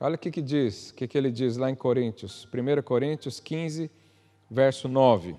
Olha 0.00 0.16
o 0.16 0.18
que, 0.18 0.30
que 0.30 0.42
diz, 0.42 0.90
o 0.90 0.94
que, 0.94 1.06
que 1.06 1.16
ele 1.16 1.30
diz 1.30 1.56
lá 1.56 1.70
em 1.70 1.74
Coríntios, 1.74 2.46
1 2.52 2.82
Coríntios 2.82 3.38
15, 3.38 3.90
verso 4.50 4.88
9. 4.88 5.36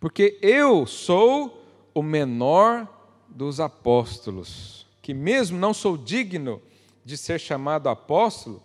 Porque 0.00 0.38
eu 0.40 0.86
sou 0.86 1.62
o 1.92 2.02
menor 2.02 2.88
dos 3.28 3.60
apóstolos, 3.60 4.86
que 5.02 5.12
mesmo 5.12 5.58
não 5.58 5.74
sou 5.74 5.96
digno 5.96 6.62
de 7.04 7.16
ser 7.16 7.38
chamado 7.38 7.88
apóstolo, 7.88 8.62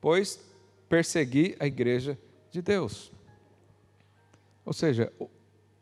pois 0.00 0.40
persegui 0.88 1.56
a 1.60 1.66
igreja 1.66 2.18
de 2.50 2.62
Deus. 2.62 3.12
Ou 4.64 4.72
seja, 4.72 5.12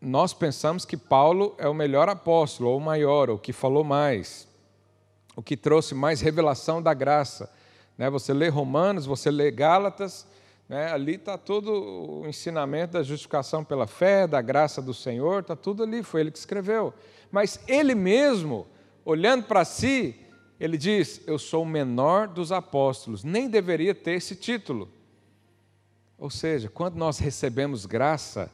nós 0.07 0.33
pensamos 0.33 0.85
que 0.85 0.97
Paulo 0.97 1.57
é 1.59 1.69
o 1.69 1.75
melhor 1.75 2.09
apóstolo, 2.09 2.71
ou 2.71 2.79
o 2.79 2.81
maior, 2.81 3.29
o 3.29 3.37
que 3.37 3.53
falou 3.53 3.83
mais, 3.83 4.47
o 5.35 5.43
que 5.43 5.57
trouxe 5.57 5.97
mais 5.97 6.21
revelação 6.21 6.81
da 6.81 6.95
graça. 6.95 7.53
Né? 7.99 8.09
Você 8.09 8.33
lê 8.33 8.49
Romanos, 8.49 9.05
você 9.05 9.33
lê 9.33 9.51
Gálatas, 9.51 10.25
né? 10.69 10.93
ali 10.93 11.17
está 11.17 11.37
todo 11.37 12.21
o 12.21 12.29
ensinamento 12.29 12.93
da 12.93 13.03
justificação 13.03 13.65
pela 13.65 13.89
fé, 13.89 14.29
da 14.29 14.41
graça 14.41 14.81
do 14.81 14.95
Senhor, 14.95 15.41
está 15.41 15.57
tudo 15.57 15.83
ali, 15.83 16.05
foi 16.05 16.21
ele 16.21 16.31
que 16.31 16.39
escreveu. 16.39 16.95
Mas 17.33 17.59
ele 17.67 17.97
mesmo, 17.97 18.65
olhando 19.05 19.43
para 19.43 19.65
si, 19.65 20.15
ele 20.61 20.79
diz: 20.79 21.21
Eu 21.27 21.37
sou 21.37 21.65
o 21.65 21.67
menor 21.67 22.29
dos 22.29 22.53
apóstolos, 22.53 23.25
nem 23.25 23.49
deveria 23.49 23.93
ter 23.93 24.13
esse 24.13 24.37
título. 24.37 24.89
Ou 26.17 26.31
seja, 26.31 26.69
quando 26.69 26.95
nós 26.95 27.19
recebemos 27.19 27.87
graça, 27.87 28.51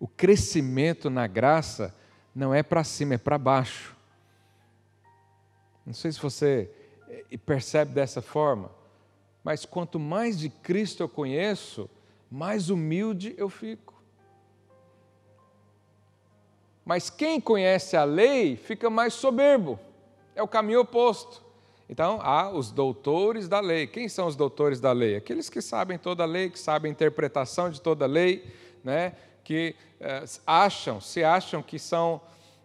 o 0.00 0.08
crescimento 0.08 1.10
na 1.10 1.26
graça 1.26 1.94
não 2.34 2.54
é 2.54 2.62
para 2.62 2.82
cima, 2.82 3.14
é 3.14 3.18
para 3.18 3.36
baixo. 3.36 3.94
Não 5.84 5.92
sei 5.92 6.10
se 6.10 6.18
você 6.18 6.70
eh, 7.08 7.36
percebe 7.36 7.92
dessa 7.92 8.22
forma, 8.22 8.70
mas 9.44 9.66
quanto 9.66 9.98
mais 9.98 10.38
de 10.38 10.48
Cristo 10.48 11.02
eu 11.02 11.08
conheço, 11.08 11.88
mais 12.30 12.70
humilde 12.70 13.34
eu 13.36 13.50
fico. 13.50 14.00
Mas 16.82 17.10
quem 17.10 17.38
conhece 17.38 17.94
a 17.94 18.04
lei 18.04 18.56
fica 18.56 18.88
mais 18.88 19.12
soberbo. 19.12 19.78
É 20.34 20.42
o 20.42 20.48
caminho 20.48 20.80
oposto. 20.80 21.44
Então, 21.88 22.20
há 22.22 22.48
os 22.48 22.70
doutores 22.70 23.48
da 23.48 23.60
lei. 23.60 23.86
Quem 23.86 24.08
são 24.08 24.26
os 24.26 24.34
doutores 24.34 24.80
da 24.80 24.92
lei? 24.92 25.16
Aqueles 25.16 25.50
que 25.50 25.60
sabem 25.60 25.98
toda 25.98 26.22
a 26.22 26.26
lei, 26.26 26.48
que 26.48 26.58
sabem 26.58 26.88
a 26.88 26.92
interpretação 26.92 27.68
de 27.68 27.80
toda 27.80 28.06
a 28.06 28.08
lei, 28.08 28.44
né? 28.82 29.14
Que 29.50 29.74
eh, 29.98 30.24
acham, 30.46 31.00
se 31.00 31.24
acham 31.24 31.60
que 31.60 31.76
são 31.76 32.20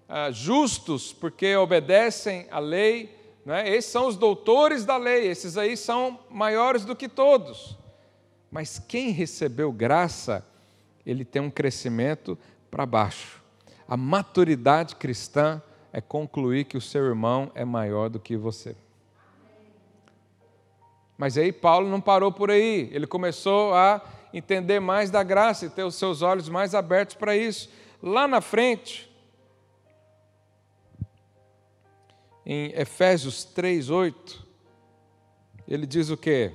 ah, 0.07 0.29
justos 0.29 1.11
porque 1.11 1.55
obedecem 1.55 2.45
à 2.51 2.59
lei. 2.59 3.17
Né? 3.43 3.67
Esses 3.75 3.91
são 3.91 4.07
os 4.07 4.15
doutores 4.15 4.85
da 4.85 4.95
lei, 4.95 5.27
esses 5.27 5.57
aí 5.57 5.75
são 5.75 6.19
maiores 6.29 6.85
do 6.85 6.95
que 6.95 7.09
todos. 7.09 7.75
Mas 8.51 8.77
quem 8.77 9.09
recebeu 9.09 9.71
graça, 9.71 10.45
ele 11.03 11.25
tem 11.25 11.41
um 11.41 11.49
crescimento 11.49 12.37
para 12.69 12.85
baixo. 12.85 13.41
A 13.87 13.97
maturidade 13.97 14.95
cristã 14.95 15.59
é 15.91 15.99
concluir 15.99 16.65
que 16.65 16.77
o 16.77 16.81
seu 16.81 17.03
irmão 17.03 17.51
é 17.55 17.65
maior 17.65 18.09
do 18.09 18.19
que 18.19 18.37
você. 18.37 18.75
Mas 21.17 21.35
aí 21.35 21.51
Paulo 21.51 21.89
não 21.89 21.99
parou 21.99 22.31
por 22.31 22.51
aí, 22.51 22.91
ele 22.93 23.07
começou 23.07 23.73
a 23.73 24.03
entender 24.37 24.81
mais 24.81 25.09
da 25.09 25.23
graça 25.23 25.65
e 25.65 25.69
ter 25.69 25.83
os 25.83 25.95
seus 25.95 26.21
olhos 26.21 26.49
mais 26.49 26.75
abertos 26.75 27.15
para 27.15 27.37
isso. 27.37 27.69
Lá 28.03 28.27
na 28.27 28.41
frente, 28.41 29.09
em 32.45 32.73
Efésios 32.73 33.45
3:8, 33.45 34.43
ele 35.65 35.87
diz 35.87 36.09
o 36.09 36.17
quê? 36.17 36.51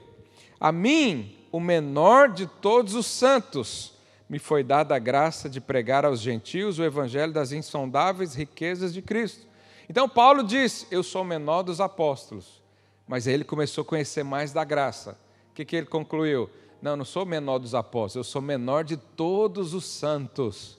A 0.61 0.71
mim, 0.71 1.37
o 1.51 1.59
menor 1.59 2.29
de 2.29 2.47
todos 2.47 2.95
os 2.95 3.07
santos, 3.07 3.95
me 4.29 4.39
foi 4.39 4.63
dada 4.63 4.95
a 4.95 4.99
graça 4.99 5.49
de 5.49 5.61
pregar 5.61 6.05
aos 6.05 6.21
gentios 6.21 6.79
o 6.79 6.85
evangelho 6.85 7.33
das 7.33 7.51
insondáveis 7.51 8.35
riquezas 8.35 8.93
de 8.93 9.01
Cristo. 9.01 9.49
Então 9.89 10.09
Paulo 10.09 10.45
diz: 10.45 10.87
Eu 10.91 11.03
sou 11.03 11.23
o 11.23 11.25
menor 11.25 11.63
dos 11.63 11.81
apóstolos. 11.81 12.61
Mas 13.09 13.27
aí 13.27 13.35
ele 13.35 13.43
começou 13.43 13.83
a 13.83 13.85
conhecer 13.85 14.23
mais 14.23 14.53
da 14.53 14.63
graça. 14.63 15.19
O 15.51 15.55
que, 15.55 15.65
que 15.65 15.75
ele 15.75 15.87
concluiu? 15.87 16.49
Não, 16.83 16.97
não 16.97 17.05
sou 17.05 17.27
menor 17.27 17.59
dos 17.59 17.75
apóstolos, 17.75 18.27
eu 18.27 18.31
sou 18.31 18.41
menor 18.41 18.85
de 18.85 18.97
todos 18.97 19.75
os 19.75 19.85
santos. 19.85 20.79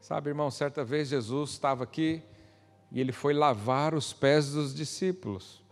Sabe, 0.00 0.30
irmão, 0.30 0.50
certa 0.50 0.84
vez 0.84 1.08
Jesus 1.08 1.50
estava 1.50 1.84
aqui 1.84 2.22
e 2.90 3.00
ele 3.00 3.12
foi 3.12 3.32
lavar 3.32 3.94
os 3.94 4.12
pés 4.12 4.52
dos 4.52 4.74
discípulos. 4.74 5.62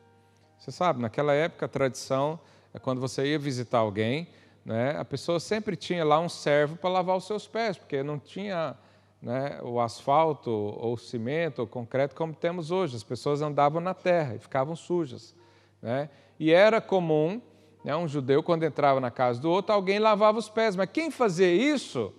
Você 0.59 0.71
sabe, 0.73 1.03
naquela 1.03 1.35
época 1.35 1.67
a 1.67 1.69
tradição 1.69 2.41
é 2.73 2.79
quando 2.79 3.01
você 3.01 3.27
ia 3.27 3.39
visitar 3.39 3.79
alguém, 3.79 4.29
né, 4.65 4.97
a 4.99 5.05
pessoa 5.05 5.41
sempre 5.41 5.77
tinha 5.77 6.05
lá 6.05 6.21
um 6.21 6.29
servo 6.29 6.77
para 6.77 6.91
lavar 6.91 7.17
os 7.17 7.27
seus 7.27 7.47
pés, 7.47 7.77
porque 7.77 8.03
não 8.03 8.19
tinha 8.19 8.77
né, 9.21 9.59
o 9.63 9.81
asfalto 9.81 10.51
ou 10.51 10.97
cimento 10.97 11.59
ou 11.59 11.67
concreto 11.67 12.15
como 12.15 12.35
temos 12.35 12.71
hoje. 12.71 12.97
As 12.97 13.03
pessoas 13.03 13.43
andavam 13.43 13.81
na 13.81 13.95
terra 13.95 14.35
e 14.35 14.39
ficavam 14.39 14.75
sujas. 14.75 15.35
Né? 15.83 16.09
E 16.39 16.53
era 16.53 16.81
comum, 16.81 17.41
né, 17.85 17.97
um 17.97 18.07
judeu, 18.07 18.43
quando 18.43 18.65
entrava 18.65 19.01
na 19.01 19.11
casa 19.11 19.41
do 19.41 19.51
outro, 19.51 19.73
alguém 19.73 19.99
lavava 19.99 20.39
os 20.39 20.49
pés, 20.49 20.77
mas 20.77 20.91
quem 20.93 21.11
fazia 21.11 21.53
isso 21.53 22.13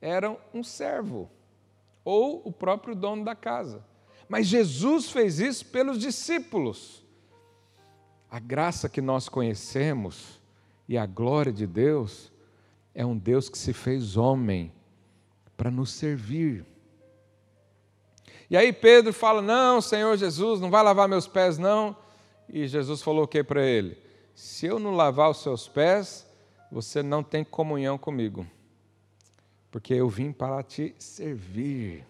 era 0.00 0.36
um 0.52 0.62
servo 0.62 1.30
ou 2.04 2.42
o 2.44 2.52
próprio 2.52 2.94
dono 2.94 3.24
da 3.24 3.34
casa. 3.34 3.84
Mas 4.28 4.46
Jesus 4.46 5.10
fez 5.10 5.38
isso 5.40 5.66
pelos 5.66 5.98
discípulos. 5.98 7.04
A 8.30 8.38
graça 8.38 8.88
que 8.88 9.00
nós 9.00 9.28
conhecemos 9.28 10.40
e 10.88 10.96
a 10.96 11.06
glória 11.06 11.52
de 11.52 11.66
Deus 11.66 12.32
é 12.94 13.04
um 13.04 13.16
Deus 13.16 13.48
que 13.48 13.58
se 13.58 13.72
fez 13.72 14.16
homem 14.16 14.72
para 15.56 15.70
nos 15.70 15.90
servir. 15.90 16.64
E 18.48 18.56
aí 18.56 18.72
Pedro 18.72 19.12
fala: 19.12 19.42
Não, 19.42 19.80
Senhor 19.80 20.16
Jesus, 20.16 20.60
não 20.60 20.70
vai 20.70 20.82
lavar 20.82 21.08
meus 21.08 21.26
pés, 21.26 21.58
não. 21.58 21.96
E 22.48 22.66
Jesus 22.66 23.02
falou 23.02 23.24
o 23.24 23.28
que 23.28 23.44
para 23.44 23.64
ele? 23.64 23.96
Se 24.40 24.64
eu 24.64 24.78
não 24.78 24.92
lavar 24.92 25.28
os 25.28 25.42
seus 25.42 25.68
pés, 25.68 26.26
você 26.72 27.02
não 27.02 27.22
tem 27.22 27.44
comunhão 27.44 27.98
comigo, 27.98 28.46
porque 29.70 29.92
eu 29.92 30.08
vim 30.08 30.32
para 30.32 30.62
te 30.62 30.94
servir. 30.98 32.06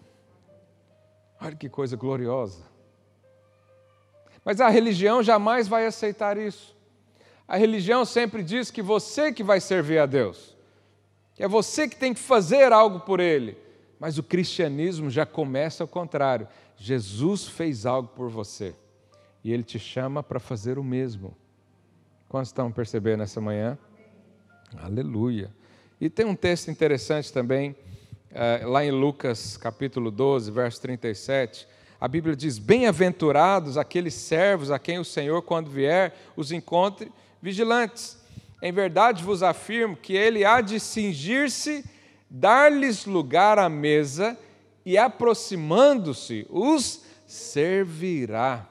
Olha 1.41 1.57
que 1.57 1.67
coisa 1.67 1.97
gloriosa. 1.97 2.63
Mas 4.45 4.61
a 4.61 4.69
religião 4.69 5.21
jamais 5.21 5.67
vai 5.67 5.85
aceitar 5.85 6.37
isso. 6.37 6.73
A 7.45 7.57
religião 7.57 8.05
sempre 8.05 8.41
diz 8.41 8.71
que 8.71 8.81
você 8.81 9.33
que 9.33 9.43
vai 9.43 9.59
servir 9.59 9.99
a 9.99 10.05
Deus, 10.05 10.55
que 11.35 11.43
é 11.43 11.49
você 11.49 11.85
que 11.85 11.97
tem 11.97 12.13
que 12.13 12.21
fazer 12.21 12.71
algo 12.71 13.01
por 13.01 13.19
Ele. 13.19 13.57
Mas 13.99 14.17
o 14.17 14.23
cristianismo 14.23 15.09
já 15.09 15.25
começa 15.25 15.83
ao 15.83 15.87
contrário. 15.87 16.47
Jesus 16.77 17.45
fez 17.45 17.85
algo 17.85 18.07
por 18.07 18.29
você 18.29 18.73
e 19.43 19.51
Ele 19.51 19.63
te 19.63 19.77
chama 19.77 20.23
para 20.23 20.39
fazer 20.39 20.79
o 20.79 20.83
mesmo. 20.83 21.35
Quantos 22.31 22.47
estão 22.47 22.71
percebendo 22.71 23.23
essa 23.23 23.41
manhã? 23.41 23.77
Aleluia. 24.77 25.53
E 25.99 26.09
tem 26.09 26.25
um 26.25 26.33
texto 26.33 26.71
interessante 26.71 27.33
também, 27.33 27.75
eh, 28.33 28.61
lá 28.63 28.85
em 28.85 28.89
Lucas 28.89 29.57
capítulo 29.57 30.09
12, 30.09 30.49
verso 30.49 30.79
37. 30.79 31.67
A 31.99 32.07
Bíblia 32.07 32.33
diz: 32.33 32.57
Bem-aventurados 32.57 33.77
aqueles 33.77 34.13
servos 34.13 34.71
a 34.71 34.79
quem 34.79 34.97
o 34.97 35.03
Senhor, 35.03 35.41
quando 35.41 35.69
vier, 35.69 36.15
os 36.33 36.53
encontre 36.53 37.11
vigilantes. 37.41 38.17
Em 38.61 38.71
verdade 38.71 39.25
vos 39.25 39.43
afirmo 39.43 39.97
que 39.97 40.13
ele 40.13 40.45
há 40.45 40.61
de 40.61 40.79
cingir-se, 40.79 41.83
dar-lhes 42.29 43.05
lugar 43.05 43.59
à 43.59 43.67
mesa 43.67 44.39
e, 44.85 44.97
aproximando-se, 44.97 46.47
os 46.49 47.03
servirá. 47.27 48.69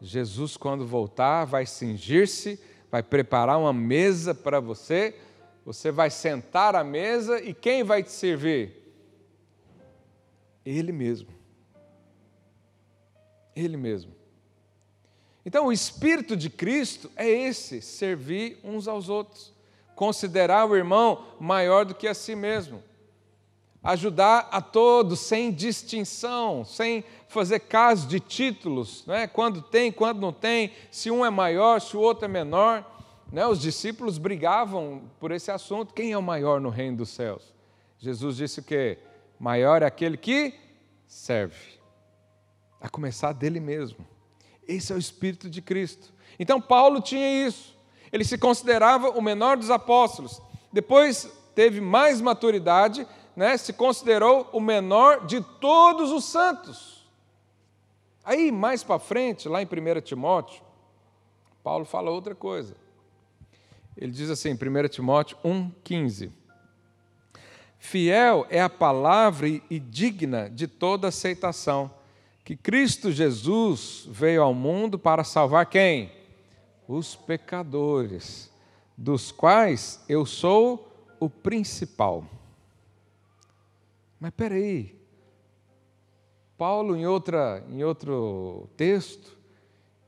Jesus, 0.00 0.56
quando 0.56 0.86
voltar, 0.86 1.44
vai 1.44 1.66
cingir-se, 1.66 2.58
vai 2.90 3.02
preparar 3.02 3.58
uma 3.58 3.72
mesa 3.72 4.34
para 4.34 4.60
você, 4.60 5.14
você 5.64 5.90
vai 5.90 6.10
sentar 6.10 6.74
à 6.74 6.84
mesa 6.84 7.40
e 7.40 7.52
quem 7.52 7.82
vai 7.82 8.02
te 8.02 8.10
servir? 8.10 8.72
Ele 10.64 10.92
mesmo. 10.92 11.28
Ele 13.54 13.76
mesmo. 13.76 14.14
Então, 15.44 15.66
o 15.66 15.72
Espírito 15.72 16.36
de 16.36 16.50
Cristo 16.50 17.10
é 17.16 17.28
esse: 17.28 17.80
servir 17.80 18.58
uns 18.62 18.88
aos 18.88 19.08
outros, 19.08 19.52
considerar 19.94 20.68
o 20.68 20.76
irmão 20.76 21.26
maior 21.38 21.84
do 21.84 21.94
que 21.94 22.08
a 22.08 22.14
si 22.14 22.34
mesmo 22.34 22.82
ajudar 23.86 24.48
a 24.50 24.60
todos 24.60 25.20
sem 25.20 25.52
distinção, 25.52 26.64
sem 26.64 27.04
fazer 27.28 27.60
caso 27.60 28.08
de 28.08 28.18
títulos, 28.18 29.06
né? 29.06 29.28
quando 29.28 29.62
tem, 29.62 29.92
quando 29.92 30.20
não 30.20 30.32
tem, 30.32 30.72
se 30.90 31.08
um 31.08 31.24
é 31.24 31.30
maior, 31.30 31.80
se 31.80 31.96
o 31.96 32.00
outro 32.00 32.24
é 32.24 32.28
menor. 32.28 32.84
Né? 33.30 33.46
Os 33.46 33.60
discípulos 33.60 34.18
brigavam 34.18 35.02
por 35.20 35.30
esse 35.30 35.52
assunto: 35.52 35.94
quem 35.94 36.10
é 36.10 36.18
o 36.18 36.22
maior 36.22 36.60
no 36.60 36.68
reino 36.68 36.96
dos 36.96 37.10
céus? 37.10 37.54
Jesus 37.96 38.36
disse 38.36 38.60
que 38.60 38.98
maior 39.38 39.82
é 39.82 39.86
aquele 39.86 40.16
que 40.16 40.52
serve, 41.06 41.78
a 42.80 42.88
começar 42.88 43.32
dele 43.32 43.60
mesmo. 43.60 44.04
Esse 44.66 44.92
é 44.92 44.96
o 44.96 44.98
Espírito 44.98 45.48
de 45.48 45.62
Cristo. 45.62 46.12
Então, 46.40 46.60
Paulo 46.60 47.00
tinha 47.00 47.46
isso. 47.46 47.76
Ele 48.12 48.24
se 48.24 48.36
considerava 48.36 49.10
o 49.10 49.22
menor 49.22 49.56
dos 49.56 49.70
apóstolos. 49.70 50.42
Depois 50.72 51.30
teve 51.54 51.80
mais 51.80 52.20
maturidade, 52.20 53.06
né, 53.36 53.56
se 53.58 53.74
considerou 53.74 54.48
o 54.50 54.60
menor 54.60 55.26
de 55.26 55.42
todos 55.60 56.10
os 56.10 56.24
santos. 56.24 57.06
Aí, 58.24 58.50
mais 58.50 58.82
para 58.82 58.98
frente, 58.98 59.48
lá 59.48 59.62
em 59.62 59.66
1 59.66 60.00
Timóteo, 60.00 60.62
Paulo 61.62 61.84
fala 61.84 62.10
outra 62.10 62.34
coisa. 62.34 62.74
Ele 63.96 64.10
diz 64.10 64.30
assim, 64.30 64.52
1 64.52 64.88
Timóteo 64.88 65.36
1,15: 65.44 66.30
Fiel 67.78 68.46
é 68.50 68.60
a 68.60 68.68
palavra 68.68 69.46
e 69.48 69.78
digna 69.78 70.50
de 70.50 70.66
toda 70.66 71.08
aceitação, 71.08 71.90
que 72.44 72.56
Cristo 72.56 73.12
Jesus 73.12 74.06
veio 74.08 74.42
ao 74.42 74.54
mundo 74.54 74.98
para 74.98 75.24
salvar 75.24 75.66
quem? 75.66 76.10
Os 76.88 77.14
pecadores, 77.14 78.50
dos 78.96 79.30
quais 79.30 80.04
eu 80.08 80.24
sou 80.24 80.88
o 81.20 81.28
principal. 81.28 82.24
Mas 84.26 84.34
peraí, 84.34 85.00
Paulo, 86.58 86.96
em, 86.96 87.06
outra, 87.06 87.64
em 87.70 87.84
outro 87.84 88.68
texto, 88.76 89.38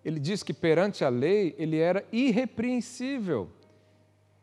ele 0.04 0.18
diz 0.18 0.42
que 0.42 0.52
perante 0.52 1.04
a 1.04 1.08
lei 1.08 1.54
ele 1.56 1.78
era 1.78 2.04
irrepreensível. 2.10 3.48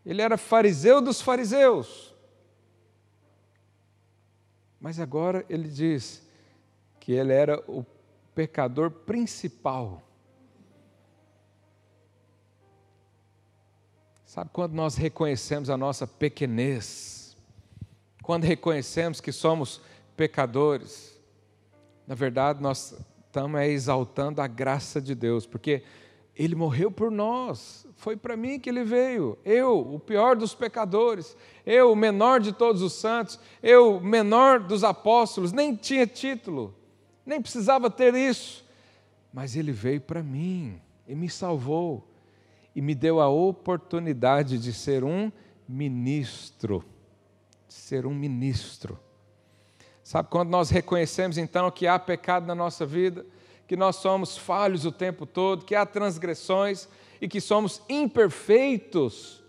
Ele 0.05 0.21
era 0.21 0.37
fariseu 0.37 1.01
dos 1.01 1.19
fariseus. 1.19 2.15
Mas 4.79 4.97
agora 4.97 5.45
ele 5.49 5.67
diz 5.67 6.25
que 6.97 7.11
ele 7.11 7.33
era 7.33 7.61
o 7.67 7.85
pecador 8.33 8.89
principal. 8.89 10.01
Sabe 14.25 14.49
quando 14.53 14.71
nós 14.71 14.95
reconhecemos 14.95 15.69
a 15.69 15.75
nossa 15.75 16.07
pequenez? 16.07 17.14
Quando 18.25 18.45
reconhecemos 18.45 19.21
que 19.21 19.31
somos 19.31 19.79
pecadores? 20.17 21.15
Na 22.07 22.15
verdade, 22.15 22.59
nós 22.59 22.97
estamos 23.27 23.61
exaltando 23.61 24.41
a 24.41 24.47
graça 24.47 24.99
de 24.99 25.13
Deus, 25.13 25.45
porque 25.45 25.83
Ele 26.35 26.55
morreu 26.55 26.89
por 26.89 27.11
nós, 27.11 27.85
foi 27.97 28.17
para 28.17 28.35
mim 28.35 28.59
que 28.59 28.67
Ele 28.67 28.83
veio. 28.83 29.37
Eu, 29.45 29.77
o 29.77 29.99
pior 29.99 30.35
dos 30.35 30.55
pecadores, 30.55 31.37
eu, 31.63 31.91
o 31.91 31.95
menor 31.95 32.39
de 32.39 32.51
todos 32.51 32.81
os 32.81 32.93
santos, 32.93 33.39
eu, 33.61 33.97
o 33.97 34.03
menor 34.03 34.59
dos 34.59 34.83
apóstolos, 34.83 35.51
nem 35.51 35.75
tinha 35.75 36.07
título, 36.07 36.73
nem 37.23 37.39
precisava 37.39 37.91
ter 37.91 38.15
isso, 38.15 38.65
mas 39.31 39.55
Ele 39.55 39.71
veio 39.71 40.01
para 40.01 40.23
mim 40.23 40.81
e 41.07 41.13
me 41.13 41.29
salvou 41.29 42.11
e 42.75 42.81
me 42.81 42.95
deu 42.95 43.21
a 43.21 43.29
oportunidade 43.29 44.57
de 44.57 44.73
ser 44.73 45.03
um 45.03 45.31
ministro. 45.69 46.83
Ser 47.75 48.05
um 48.05 48.13
ministro. 48.15 48.97
Sabe 50.01 50.29
quando 50.29 50.49
nós 50.49 50.69
reconhecemos 50.69 51.37
então 51.37 51.69
que 51.69 51.85
há 51.85 51.99
pecado 51.99 52.47
na 52.47 52.55
nossa 52.55 52.85
vida, 52.85 53.25
que 53.67 53.75
nós 53.75 53.97
somos 53.97 54.37
falhos 54.37 54.85
o 54.85 54.91
tempo 54.91 55.25
todo, 55.25 55.65
que 55.65 55.75
há 55.75 55.85
transgressões 55.85 56.87
e 57.19 57.27
que 57.27 57.41
somos 57.41 57.81
imperfeitos? 57.89 59.43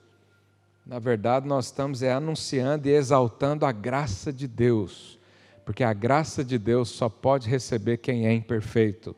Na 0.85 0.99
verdade, 0.99 1.47
nós 1.47 1.67
estamos 1.67 2.03
é, 2.03 2.13
anunciando 2.13 2.89
e 2.89 2.93
exaltando 2.93 3.65
a 3.65 3.71
graça 3.71 4.33
de 4.33 4.49
Deus, 4.49 5.19
porque 5.65 5.85
a 5.85 5.93
graça 5.93 6.45
de 6.45 6.59
Deus 6.59 6.91
só 6.91 7.09
pode 7.09 7.49
receber 7.49 7.99
quem 7.99 8.27
é 8.27 8.35
imperfeito. 8.35 9.17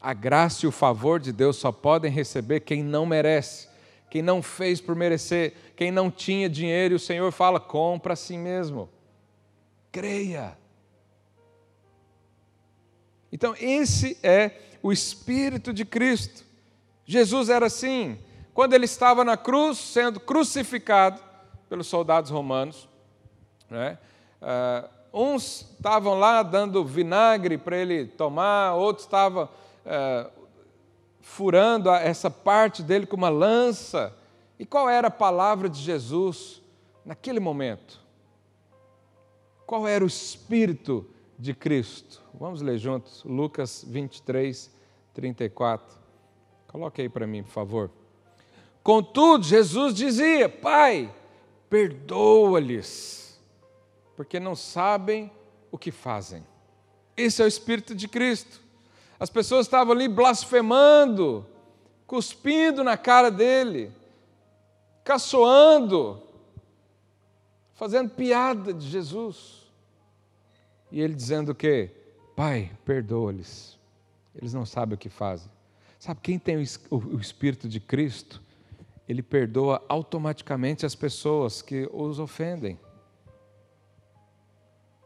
A 0.00 0.14
graça 0.14 0.64
e 0.64 0.68
o 0.68 0.72
favor 0.72 1.20
de 1.20 1.30
Deus 1.30 1.56
só 1.56 1.70
podem 1.70 2.10
receber 2.10 2.60
quem 2.60 2.82
não 2.82 3.04
merece, 3.04 3.68
quem 4.14 4.22
não 4.22 4.40
fez 4.40 4.80
por 4.80 4.94
merecer, 4.94 5.54
quem 5.74 5.90
não 5.90 6.08
tinha 6.08 6.48
dinheiro, 6.48 6.94
e 6.94 6.96
o 6.96 7.00
Senhor 7.00 7.32
fala: 7.32 7.58
compra 7.58 8.12
a 8.12 8.16
si 8.16 8.38
mesmo 8.38 8.88
creia. 9.94 10.58
Então, 13.32 13.54
esse 13.60 14.18
é 14.24 14.50
o 14.82 14.90
Espírito 14.90 15.72
de 15.72 15.84
Cristo. 15.84 16.44
Jesus 17.04 17.48
era 17.48 17.66
assim. 17.66 18.18
Quando 18.52 18.74
ele 18.74 18.86
estava 18.86 19.24
na 19.24 19.36
cruz, 19.36 19.78
sendo 19.78 20.18
crucificado 20.18 21.22
pelos 21.68 21.86
soldados 21.86 22.32
romanos, 22.32 22.88
né? 23.70 23.96
Uh, 24.42 24.88
uns 25.12 25.70
estavam 25.76 26.18
lá 26.18 26.42
dando 26.42 26.84
vinagre 26.84 27.56
para 27.56 27.76
ele 27.76 28.06
tomar, 28.06 28.74
outros 28.74 29.06
estavam 29.06 29.44
uh, 29.44 30.43
furando 31.24 31.90
essa 31.90 32.30
parte 32.30 32.82
dele 32.82 33.06
com 33.06 33.16
uma 33.16 33.30
lança. 33.30 34.14
E 34.58 34.66
qual 34.66 34.88
era 34.90 35.08
a 35.08 35.10
palavra 35.10 35.70
de 35.70 35.80
Jesus 35.80 36.62
naquele 37.04 37.40
momento? 37.40 37.98
Qual 39.66 39.88
era 39.88 40.04
o 40.04 40.06
espírito 40.06 41.08
de 41.38 41.54
Cristo? 41.54 42.22
Vamos 42.34 42.60
ler 42.60 42.78
juntos, 42.78 43.24
Lucas 43.24 43.84
23, 43.88 44.70
34. 45.14 45.96
Coloque 46.68 47.00
aí 47.00 47.08
para 47.08 47.26
mim, 47.26 47.42
por 47.42 47.52
favor. 47.52 47.90
Contudo, 48.82 49.44
Jesus 49.44 49.94
dizia: 49.94 50.46
Pai, 50.46 51.12
perdoa-lhes, 51.70 53.40
porque 54.14 54.38
não 54.38 54.54
sabem 54.54 55.32
o 55.72 55.78
que 55.78 55.90
fazem. 55.90 56.44
Esse 57.16 57.40
é 57.40 57.46
o 57.46 57.48
Espírito 57.48 57.94
de 57.94 58.06
Cristo. 58.08 58.63
As 59.18 59.30
pessoas 59.30 59.66
estavam 59.66 59.92
ali 59.92 60.08
blasfemando, 60.08 61.46
cuspindo 62.06 62.82
na 62.82 62.96
cara 62.96 63.30
dele, 63.30 63.92
caçoando, 65.04 66.22
fazendo 67.74 68.10
piada 68.10 68.72
de 68.72 68.88
Jesus. 68.88 69.62
E 70.90 71.00
ele 71.00 71.14
dizendo 71.14 71.52
o 71.52 71.54
quê? 71.54 71.90
Pai, 72.36 72.70
perdoa-lhes. 72.84 73.78
Eles 74.34 74.52
não 74.52 74.66
sabem 74.66 74.94
o 74.94 74.98
que 74.98 75.08
fazem. 75.08 75.50
Sabe 75.98 76.20
quem 76.20 76.38
tem 76.38 76.56
o 76.56 77.20
Espírito 77.20 77.68
de 77.68 77.80
Cristo? 77.80 78.42
Ele 79.08 79.22
perdoa 79.22 79.82
automaticamente 79.88 80.84
as 80.84 80.94
pessoas 80.94 81.62
que 81.62 81.88
os 81.92 82.18
ofendem. 82.18 82.78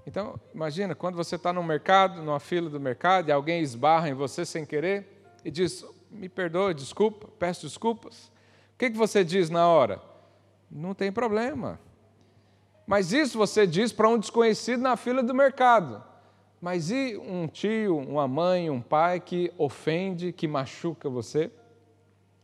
Então, 0.09 0.41
imagina, 0.55 0.95
quando 0.95 1.17
você 1.17 1.37
está 1.37 1.53
no 1.53 1.63
mercado, 1.63 2.23
numa 2.23 2.41
fila 2.41 2.71
do 2.71 2.81
mercado, 2.81 3.29
e 3.29 3.33
alguém 3.33 3.61
esbarra 3.61 4.09
em 4.09 4.15
você 4.15 4.43
sem 4.43 4.65
querer 4.65 5.07
e 5.45 5.51
diz: 5.51 5.85
Me 6.11 6.31
perdoa, 6.31 6.73
desculpa, 6.73 7.29
peço 7.39 7.67
desculpas. 7.67 8.29
O 8.75 8.79
que, 8.79 8.89
que 8.89 8.97
você 8.97 9.23
diz 9.23 9.51
na 9.51 9.69
hora? 9.69 10.01
Não 10.71 10.95
tem 10.95 11.13
problema. 11.13 11.79
Mas 12.87 13.13
isso 13.13 13.37
você 13.37 13.67
diz 13.67 13.93
para 13.93 14.09
um 14.09 14.19
desconhecido 14.19 14.81
na 14.81 14.97
fila 14.97 15.23
do 15.23 15.35
mercado. 15.35 16.03
Mas 16.59 16.91
e 16.91 17.19
um 17.19 17.47
tio, 17.47 17.99
uma 17.99 18.27
mãe, 18.27 18.71
um 18.71 18.81
pai 18.81 19.21
que 19.21 19.53
ofende, 19.59 20.33
que 20.33 20.49
machuca 20.49 21.11
você? 21.11 21.51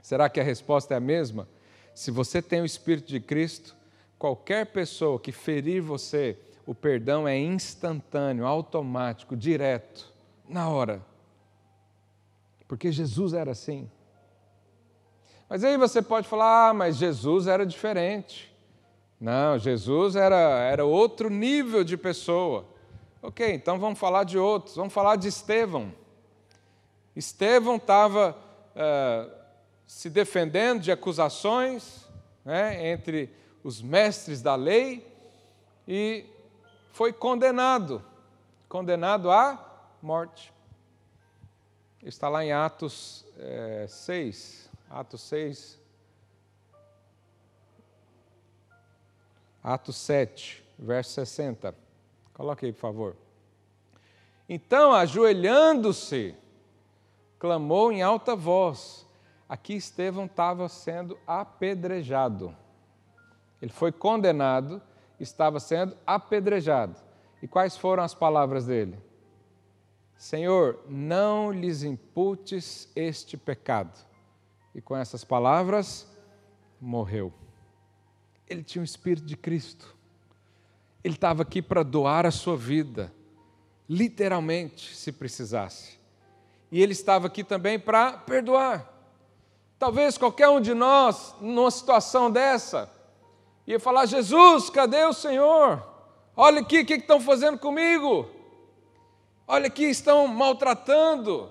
Será 0.02 0.28
que 0.28 0.38
a 0.38 0.44
resposta 0.44 0.92
é 0.92 0.98
a 0.98 1.00
mesma? 1.00 1.48
Se 1.94 2.10
você 2.10 2.42
tem 2.42 2.60
o 2.60 2.66
Espírito 2.66 3.08
de 3.08 3.20
Cristo, 3.20 3.74
qualquer 4.18 4.66
pessoa 4.66 5.18
que 5.18 5.32
ferir 5.32 5.80
você, 5.80 6.36
o 6.66 6.74
perdão 6.74 7.28
é 7.28 7.38
instantâneo, 7.38 8.46
automático, 8.46 9.36
direto, 9.36 10.12
na 10.48 10.68
hora. 10.68 11.04
Porque 12.66 12.90
Jesus 12.90 13.34
era 13.34 13.50
assim. 13.50 13.90
Mas 15.48 15.62
aí 15.62 15.76
você 15.76 16.00
pode 16.00 16.26
falar, 16.26 16.70
ah, 16.70 16.74
mas 16.74 16.96
Jesus 16.96 17.46
era 17.46 17.66
diferente. 17.66 18.52
Não, 19.20 19.58
Jesus 19.58 20.16
era, 20.16 20.36
era 20.36 20.84
outro 20.84 21.30
nível 21.30 21.84
de 21.84 21.96
pessoa. 21.96 22.66
Ok, 23.22 23.54
então 23.54 23.78
vamos 23.78 23.98
falar 23.98 24.24
de 24.24 24.38
outros. 24.38 24.76
Vamos 24.76 24.92
falar 24.92 25.16
de 25.16 25.28
Estevão. 25.28 25.92
Estevão 27.14 27.76
estava 27.76 28.36
uh, 28.74 29.30
se 29.86 30.10
defendendo 30.10 30.80
de 30.80 30.90
acusações 30.90 32.08
né, 32.44 32.90
entre 32.90 33.30
os 33.62 33.80
mestres 33.80 34.42
da 34.42 34.54
lei 34.54 35.06
e 35.86 36.24
foi 36.94 37.12
condenado 37.12 38.00
condenado 38.68 39.30
à 39.32 39.58
morte. 40.00 40.52
Está 42.00 42.28
lá 42.28 42.44
em 42.44 42.52
Atos 42.52 43.26
é, 43.36 43.86
6, 43.88 44.70
Atos 44.88 45.20
6, 45.22 45.80
Atos 49.60 49.96
7, 49.96 50.64
verso 50.78 51.10
60. 51.14 51.74
Coloque 52.32 52.66
aí, 52.66 52.72
por 52.72 52.80
favor. 52.80 53.16
Então, 54.48 54.92
ajoelhando-se, 54.92 56.36
clamou 57.40 57.90
em 57.90 58.02
alta 58.02 58.36
voz. 58.36 59.04
Aqui 59.48 59.74
Estevão 59.74 60.26
estava 60.26 60.68
sendo 60.68 61.18
apedrejado. 61.26 62.56
Ele 63.60 63.72
foi 63.72 63.90
condenado, 63.90 64.80
estava 65.18 65.60
sendo 65.60 65.96
apedrejado. 66.06 66.96
E 67.42 67.48
quais 67.48 67.76
foram 67.76 68.02
as 68.02 68.14
palavras 68.14 68.66
dele? 68.66 68.98
Senhor, 70.16 70.80
não 70.88 71.52
lhes 71.52 71.82
imputes 71.82 72.88
este 72.96 73.36
pecado. 73.36 73.94
E 74.74 74.80
com 74.80 74.96
essas 74.96 75.24
palavras, 75.24 76.08
morreu. 76.80 77.32
Ele 78.48 78.62
tinha 78.62 78.82
o 78.82 78.84
Espírito 78.84 79.26
de 79.26 79.36
Cristo. 79.36 79.94
Ele 81.02 81.14
estava 81.14 81.42
aqui 81.42 81.60
para 81.60 81.82
doar 81.82 82.24
a 82.24 82.30
sua 82.30 82.56
vida, 82.56 83.12
literalmente, 83.88 84.96
se 84.96 85.12
precisasse. 85.12 85.98
E 86.70 86.82
ele 86.82 86.92
estava 86.92 87.26
aqui 87.26 87.44
também 87.44 87.78
para 87.78 88.12
perdoar. 88.12 88.90
Talvez 89.78 90.16
qualquer 90.16 90.48
um 90.48 90.60
de 90.60 90.72
nós, 90.72 91.34
numa 91.40 91.70
situação 91.70 92.30
dessa, 92.30 92.90
ia 93.66 93.80
falar: 93.80 94.06
Jesus, 94.06 94.70
cadê 94.70 95.04
o 95.04 95.12
Senhor? 95.12 95.82
Olha 96.36 96.60
aqui 96.60 96.80
o 96.80 96.86
que 96.86 96.94
estão 96.94 97.20
fazendo 97.20 97.58
comigo. 97.58 98.28
Olha 99.46 99.66
aqui, 99.66 99.84
estão 99.84 100.26
maltratando, 100.26 101.50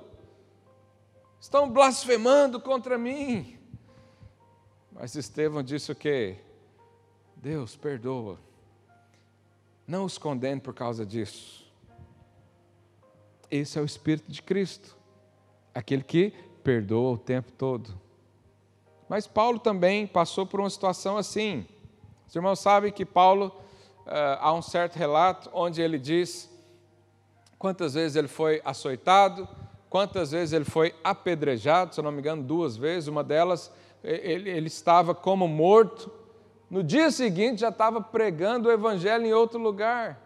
estão 1.40 1.70
blasfemando 1.70 2.60
contra 2.60 2.98
mim. 2.98 3.58
Mas 4.92 5.16
Estevão 5.16 5.64
disse 5.64 5.92
o 5.92 5.96
quê? 5.96 6.38
Deus 7.36 7.76
perdoa. 7.76 8.40
Não 9.88 10.06
os 10.06 10.18
condene 10.18 10.62
por 10.62 10.74
causa 10.74 11.06
disso. 11.06 11.64
Esse 13.50 13.78
é 13.78 13.82
o 13.82 13.86
Espírito 13.86 14.32
de 14.32 14.42
Cristo, 14.42 14.98
aquele 15.74 16.04
que 16.04 16.32
perdoa 16.64 17.12
o 17.14 17.18
tempo 17.18 17.52
todo. 17.52 17.94
Mas 19.08 19.28
Paulo 19.28 19.60
também 19.60 20.08
passou 20.08 20.46
por 20.46 20.60
uma 20.60 20.70
situação 20.70 21.18
assim. 21.18 21.68
Os 22.34 22.36
irmãos 22.36 22.60
sabem 22.62 22.92
que 22.92 23.06
Paulo, 23.06 23.54
uh, 24.08 24.40
há 24.40 24.52
um 24.54 24.62
certo 24.64 24.96
relato 24.96 25.52
onde 25.54 25.84
ele 25.84 26.00
diz 26.00 26.50
quantas 27.60 27.94
vezes 27.94 28.16
ele 28.16 28.28
foi 28.28 28.60
açoitado, 28.66 29.48
quantas 29.88 30.32
vezes 30.32 30.52
ele 30.52 30.66
foi 30.66 30.96
apedrejado, 31.04 31.94
se 31.94 32.00
eu 32.00 32.04
não 32.04 32.12
me 32.12 32.18
engano, 32.18 32.42
duas 32.42 32.76
vezes. 32.76 33.08
Uma 33.08 33.24
delas, 33.24 33.72
ele, 34.04 34.50
ele 34.50 34.66
estava 34.66 35.14
como 35.14 35.48
morto. 35.48 36.12
No 36.72 36.82
dia 36.82 37.12
seguinte, 37.12 37.62
já 37.62 37.70
estava 37.70 38.02
pregando 38.02 38.68
o 38.68 38.72
evangelho 38.72 39.28
em 39.28 39.32
outro 39.32 39.60
lugar. 39.60 40.20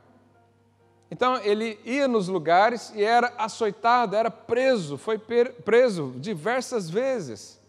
Então 1.12 1.36
ele 1.44 1.78
ia 1.84 2.08
nos 2.08 2.30
lugares 2.30 2.90
e 2.96 3.04
era 3.04 3.34
açoitado, 3.38 4.16
era 4.16 4.32
preso, 4.32 4.98
foi 4.98 5.20
preso 5.20 6.14
diversas 6.16 6.90
vezes. 6.90 7.60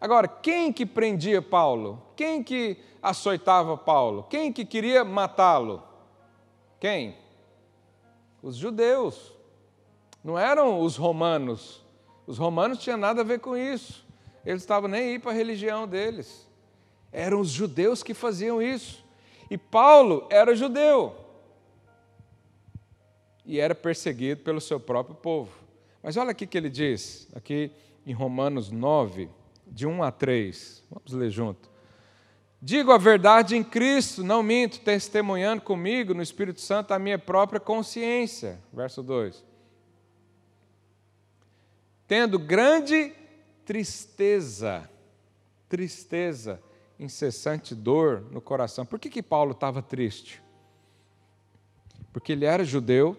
Agora, 0.00 0.28
quem 0.28 0.72
que 0.72 0.84
prendia 0.84 1.40
Paulo? 1.40 2.02
Quem 2.14 2.42
que 2.42 2.76
açoitava 3.02 3.76
Paulo? 3.76 4.24
Quem 4.24 4.52
que 4.52 4.64
queria 4.64 5.04
matá-lo? 5.04 5.82
Quem? 6.78 7.16
Os 8.42 8.56
judeus. 8.56 9.32
Não 10.22 10.38
eram 10.38 10.80
os 10.80 10.96
romanos. 10.96 11.82
Os 12.26 12.38
romanos 12.38 12.78
tinham 12.78 12.98
nada 12.98 13.22
a 13.22 13.24
ver 13.24 13.40
com 13.40 13.56
isso. 13.56 14.04
Eles 14.44 14.62
estavam 14.62 14.88
nem 14.88 15.10
aí 15.10 15.18
para 15.18 15.30
a 15.30 15.34
religião 15.34 15.86
deles. 15.86 16.46
Eram 17.12 17.40
os 17.40 17.48
judeus 17.48 18.02
que 18.02 18.12
faziam 18.12 18.60
isso. 18.60 19.04
E 19.50 19.56
Paulo 19.56 20.26
era 20.28 20.54
judeu. 20.54 21.14
E 23.44 23.60
era 23.60 23.74
perseguido 23.74 24.42
pelo 24.42 24.60
seu 24.60 24.78
próprio 24.78 25.14
povo. 25.14 25.52
Mas 26.02 26.16
olha 26.16 26.32
aqui 26.32 26.46
que 26.46 26.58
ele 26.58 26.68
diz, 26.68 27.28
aqui 27.34 27.70
em 28.04 28.12
Romanos 28.12 28.70
9, 28.70 29.28
de 29.66 29.86
1 29.86 30.02
a 30.02 30.10
3. 30.10 30.84
Vamos 30.90 31.12
ler 31.12 31.30
junto. 31.30 31.68
Digo 32.60 32.90
a 32.90 32.98
verdade 32.98 33.56
em 33.56 33.62
Cristo, 33.62 34.24
não 34.24 34.42
minto, 34.42 34.80
testemunhando 34.80 35.62
comigo 35.62 36.14
no 36.14 36.22
Espírito 36.22 36.60
Santo 36.60 36.92
a 36.92 36.98
minha 36.98 37.18
própria 37.18 37.60
consciência. 37.60 38.58
Verso 38.72 39.02
2. 39.02 39.44
Tendo 42.08 42.38
grande 42.38 43.12
tristeza, 43.64 44.88
tristeza, 45.68 46.62
incessante 46.98 47.74
dor 47.74 48.24
no 48.30 48.40
coração. 48.40 48.86
Por 48.86 48.98
que, 48.98 49.10
que 49.10 49.22
Paulo 49.22 49.52
estava 49.52 49.82
triste? 49.82 50.42
Porque 52.12 52.32
ele 52.32 52.44
era 52.46 52.64
judeu, 52.64 53.16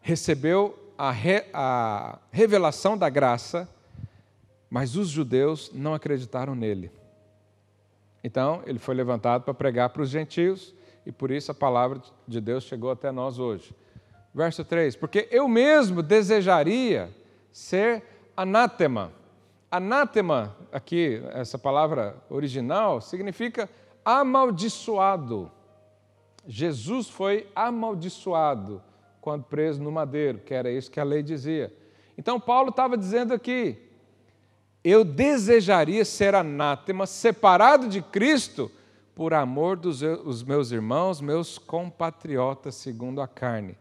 recebeu 0.00 0.92
a, 0.96 1.10
re, 1.10 1.44
a 1.52 2.18
revelação 2.30 2.96
da 2.96 3.08
graça, 3.10 3.68
mas 4.70 4.96
os 4.96 5.08
judeus 5.08 5.70
não 5.72 5.94
acreditaram 5.94 6.54
nele. 6.54 6.90
Então, 8.22 8.62
ele 8.66 8.78
foi 8.78 8.94
levantado 8.94 9.42
para 9.42 9.54
pregar 9.54 9.90
para 9.90 10.02
os 10.02 10.10
gentios, 10.10 10.74
e 11.06 11.12
por 11.12 11.30
isso 11.30 11.50
a 11.50 11.54
palavra 11.54 12.02
de 12.26 12.40
Deus 12.40 12.64
chegou 12.64 12.90
até 12.90 13.10
nós 13.10 13.38
hoje. 13.38 13.74
Verso 14.34 14.64
3: 14.64 14.96
Porque 14.96 15.28
eu 15.30 15.48
mesmo 15.48 16.02
desejaria 16.02 17.10
ser 17.52 18.02
anátema. 18.36 19.12
Anátema, 19.70 20.56
aqui, 20.72 21.22
essa 21.32 21.58
palavra 21.58 22.16
original, 22.28 23.00
significa 23.00 23.68
amaldiçoado. 24.04 25.50
Jesus 26.46 27.08
foi 27.08 27.46
amaldiçoado 27.54 28.82
quando 29.20 29.44
preso 29.44 29.82
no 29.82 29.92
madeiro, 29.92 30.38
que 30.38 30.54
era 30.54 30.70
isso 30.70 30.90
que 30.90 31.00
a 31.00 31.04
lei 31.04 31.22
dizia. 31.22 31.72
Então, 32.16 32.40
Paulo 32.40 32.70
estava 32.70 32.96
dizendo 32.96 33.34
aqui: 33.34 33.87
eu 34.88 35.04
desejaria 35.04 36.04
ser 36.04 36.34
anátema, 36.34 37.06
separado 37.06 37.88
de 37.88 38.00
Cristo, 38.00 38.70
por 39.14 39.34
amor 39.34 39.76
dos 39.76 40.42
meus 40.44 40.70
irmãos, 40.70 41.20
meus 41.20 41.58
compatriotas, 41.58 42.76
segundo 42.76 43.20
a 43.20 43.26
carne. 43.26 43.76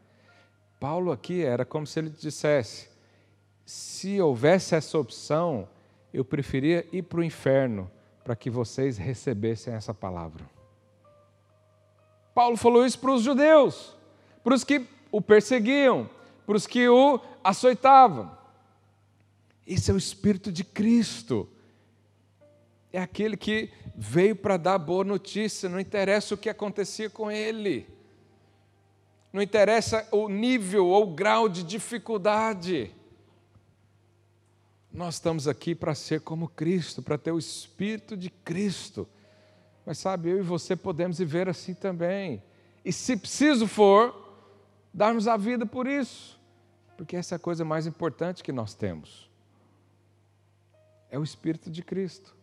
Paulo 0.79 1.11
aqui 1.11 1.43
era 1.43 1.63
como 1.63 1.85
se 1.85 1.99
ele 1.99 2.09
dissesse: 2.09 2.89
se 3.65 4.19
houvesse 4.19 4.75
essa 4.75 4.97
opção, 4.97 5.67
eu 6.13 6.25
preferia 6.25 6.87
ir 6.91 7.03
para 7.03 7.19
o 7.19 7.23
inferno 7.23 7.89
para 8.23 8.35
que 8.35 8.49
vocês 8.49 8.97
recebessem 8.97 9.73
essa 9.73 9.93
palavra. 9.93 10.43
Paulo 12.33 12.57
falou 12.57 12.85
isso 12.85 12.99
para 12.99 13.11
os 13.11 13.21
judeus, 13.21 13.95
para 14.43 14.53
os 14.53 14.63
que 14.63 14.85
o 15.11 15.21
perseguiam, 15.21 16.09
para 16.45 16.55
os 16.55 16.67
que 16.67 16.87
o 16.87 17.19
açoitavam. 17.43 18.36
Esse 19.67 19.91
é 19.91 19.93
o 19.93 19.97
Espírito 19.97 20.49
de 20.49 20.63
Cristo. 20.63 21.49
É 22.93 23.01
aquele 23.01 23.35
que 23.35 23.69
veio 23.93 24.33
para 24.33 24.55
dar 24.55 24.77
boa 24.77 25.03
notícia, 25.03 25.67
não 25.67 25.77
interessa 25.77 26.33
o 26.33 26.37
que 26.37 26.49
acontecia 26.49 27.09
com 27.09 27.29
ele, 27.29 27.85
não 29.33 29.41
interessa 29.41 30.07
o 30.09 30.29
nível 30.29 30.87
ou 30.87 31.03
o 31.03 31.13
grau 31.13 31.49
de 31.49 31.63
dificuldade. 31.63 32.91
Nós 34.89 35.15
estamos 35.15 35.49
aqui 35.49 35.75
para 35.75 35.93
ser 35.93 36.21
como 36.21 36.47
Cristo, 36.47 37.03
para 37.03 37.17
ter 37.17 37.33
o 37.33 37.37
Espírito 37.37 38.15
de 38.15 38.29
Cristo. 38.29 39.07
Mas 39.85 39.97
sabe, 39.97 40.29
eu 40.29 40.39
e 40.39 40.41
você 40.41 40.77
podemos 40.77 41.17
viver 41.17 41.49
assim 41.49 41.73
também. 41.73 42.41
E 42.85 42.93
se 42.93 43.17
preciso 43.17 43.67
for, 43.67 44.15
darmos 44.93 45.27
a 45.27 45.35
vida 45.35 45.65
por 45.65 45.87
isso, 45.87 46.39
porque 46.95 47.17
essa 47.17 47.35
é 47.35 47.37
a 47.37 47.39
coisa 47.39 47.65
mais 47.65 47.85
importante 47.85 48.41
que 48.41 48.53
nós 48.53 48.73
temos 48.73 49.26
é 51.11 51.17
o 51.17 51.23
Espírito 51.23 51.69
de 51.69 51.81
Cristo. 51.81 52.35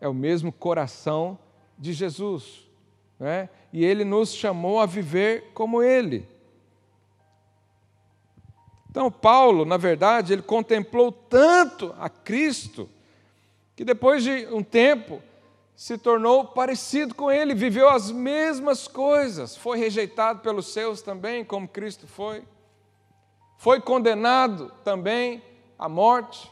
É 0.00 0.08
o 0.08 0.14
mesmo 0.14 0.52
coração 0.52 1.38
de 1.78 1.92
Jesus. 1.92 2.68
Né? 3.18 3.48
E 3.72 3.84
ele 3.84 4.04
nos 4.04 4.32
chamou 4.32 4.80
a 4.80 4.86
viver 4.86 5.50
como 5.54 5.82
ele. 5.82 6.26
Então, 8.90 9.10
Paulo, 9.10 9.64
na 9.64 9.76
verdade, 9.76 10.32
ele 10.32 10.42
contemplou 10.42 11.12
tanto 11.12 11.94
a 11.98 12.08
Cristo, 12.08 12.88
que 13.76 13.84
depois 13.84 14.24
de 14.24 14.46
um 14.50 14.62
tempo 14.62 15.22
se 15.76 15.96
tornou 15.96 16.44
parecido 16.46 17.14
com 17.14 17.30
ele, 17.30 17.54
viveu 17.54 17.88
as 17.88 18.10
mesmas 18.10 18.88
coisas, 18.88 19.56
foi 19.56 19.78
rejeitado 19.78 20.40
pelos 20.40 20.72
seus 20.72 21.02
também, 21.02 21.44
como 21.44 21.68
Cristo 21.68 22.08
foi, 22.08 22.42
foi 23.56 23.80
condenado 23.80 24.72
também 24.82 25.40
à 25.78 25.88
morte, 25.88 26.50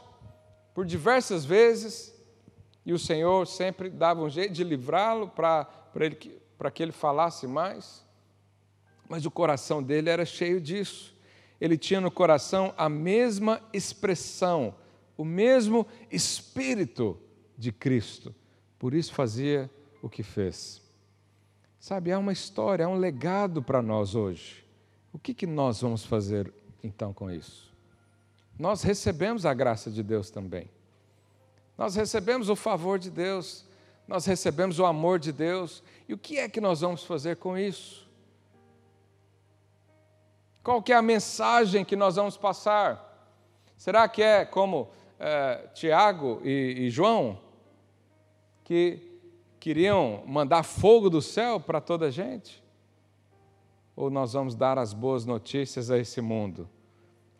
por 0.77 0.85
diversas 0.85 1.43
vezes, 1.43 2.13
e 2.85 2.93
o 2.93 2.99
Senhor 2.99 3.47
sempre 3.47 3.89
dava 3.89 4.21
um 4.21 4.29
jeito 4.29 4.53
de 4.53 4.63
livrá-lo 4.63 5.27
para 5.27 5.67
que, 6.19 6.39
que 6.71 6.83
ele 6.83 6.91
falasse 6.91 7.47
mais. 7.47 8.05
Mas 9.09 9.25
o 9.25 9.31
coração 9.31 9.81
dele 9.81 10.07
era 10.07 10.23
cheio 10.23 10.61
disso. 10.61 11.15
Ele 11.59 11.79
tinha 11.79 11.99
no 11.99 12.11
coração 12.11 12.75
a 12.77 12.87
mesma 12.87 13.59
expressão, 13.73 14.75
o 15.17 15.25
mesmo 15.25 15.87
espírito 16.11 17.19
de 17.57 17.71
Cristo. 17.71 18.35
Por 18.77 18.93
isso 18.93 19.15
fazia 19.15 19.67
o 19.99 20.07
que 20.07 20.21
fez. 20.21 20.79
Sabe, 21.79 22.11
há 22.11 22.19
uma 22.19 22.33
história, 22.33 22.85
há 22.85 22.87
um 22.87 22.99
legado 22.99 23.63
para 23.63 23.81
nós 23.81 24.13
hoje. 24.13 24.63
O 25.11 25.17
que, 25.17 25.33
que 25.33 25.47
nós 25.47 25.81
vamos 25.81 26.05
fazer 26.05 26.53
então 26.83 27.11
com 27.11 27.31
isso? 27.31 27.66
Nós 28.57 28.81
recebemos 28.81 29.45
a 29.45 29.53
graça 29.53 29.91
de 29.91 30.01
Deus 30.01 30.29
também. 30.29 30.69
Nós 31.77 31.95
recebemos 31.95 32.49
o 32.49 32.55
favor 32.55 32.97
de 32.97 33.11
Deus, 33.11 33.65
nós 34.07 34.25
recebemos 34.25 34.79
o 34.79 34.85
amor 34.85 35.19
de 35.19 35.31
Deus. 35.31 35.83
E 36.07 36.13
o 36.13 36.17
que 36.17 36.39
é 36.39 36.49
que 36.49 36.59
nós 36.59 36.81
vamos 36.81 37.03
fazer 37.03 37.35
com 37.37 37.57
isso? 37.57 38.07
Qual 40.63 40.81
que 40.81 40.91
é 40.91 40.95
a 40.95 41.01
mensagem 41.01 41.85
que 41.85 41.95
nós 41.95 42.15
vamos 42.15 42.35
passar? 42.35 43.03
Será 43.77 44.07
que 44.07 44.23
é 44.23 44.43
como 44.43 44.89
é, 45.19 45.67
Tiago 45.73 46.41
e, 46.43 46.87
e 46.87 46.89
João, 46.89 47.39
que 48.63 48.99
queriam 49.59 50.23
mandar 50.25 50.63
fogo 50.63 51.09
do 51.09 51.21
céu 51.21 51.59
para 51.59 51.79
toda 51.79 52.07
a 52.07 52.11
gente? 52.11 52.63
Ou 53.95 54.09
nós 54.09 54.33
vamos 54.33 54.55
dar 54.55 54.77
as 54.77 54.93
boas 54.93 55.25
notícias 55.25 55.91
a 55.91 55.97
esse 55.97 56.21
mundo? 56.21 56.67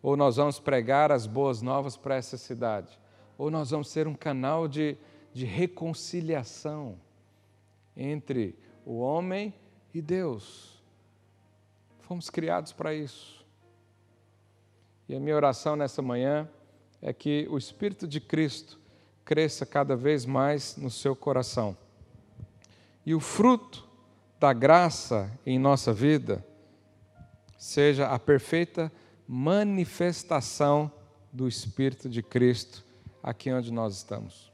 Ou 0.02 0.16
nós 0.16 0.36
vamos 0.38 0.60
pregar 0.60 1.12
as 1.12 1.26
boas 1.26 1.62
novas 1.62 1.98
para 1.98 2.16
essa 2.16 2.38
cidade, 2.38 3.00
ou 3.38 3.50
nós 3.52 3.72
vamos 3.72 3.90
ser 3.90 4.08
um 4.08 4.14
canal 4.14 4.68
de, 4.68 4.98
de 5.34 5.46
reconciliação 5.46 6.98
entre 7.96 8.58
o 8.86 9.00
homem 9.00 9.54
e 9.94 10.02
Deus. 10.02 10.82
Fomos 12.00 12.30
criados 12.30 12.72
para 12.72 12.94
isso. 12.94 13.46
E 15.10 15.16
a 15.16 15.20
minha 15.20 15.36
oração 15.36 15.76
nessa 15.76 16.02
manhã 16.02 16.48
é 17.02 17.14
que 17.14 17.48
o 17.50 17.58
Espírito 17.58 18.08
de 18.08 18.20
Cristo 18.20 18.80
cresça 19.24 19.66
cada 19.66 19.96
vez 19.96 20.26
mais 20.26 20.78
no 20.78 20.90
seu 20.90 21.16
coração. 21.16 21.78
E 23.06 23.14
o 23.14 23.20
fruto 23.20 23.88
da 24.40 24.54
graça 24.54 25.32
em 25.46 25.58
nossa 25.58 25.92
vida 25.92 26.46
seja 27.58 28.08
a 28.08 28.20
perfeita 28.20 28.92
manifestação 29.28 30.92
do 31.32 31.48
Espírito 31.48 32.08
de 32.08 32.24
Cristo 32.24 32.84
aqui 33.22 33.52
onde 33.52 33.72
nós 33.72 33.96
estamos. 33.96 34.52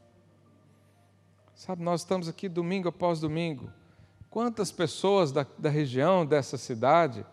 Sabe, 1.56 1.84
nós 1.84 2.02
estamos 2.02 2.28
aqui 2.28 2.50
domingo 2.50 2.90
após 2.90 3.20
domingo. 3.20 3.72
Quantas 4.30 4.72
pessoas 4.72 5.32
da, 5.32 5.46
da 5.58 5.70
região, 5.70 6.26
dessa 6.26 6.58
cidade, 6.58 7.26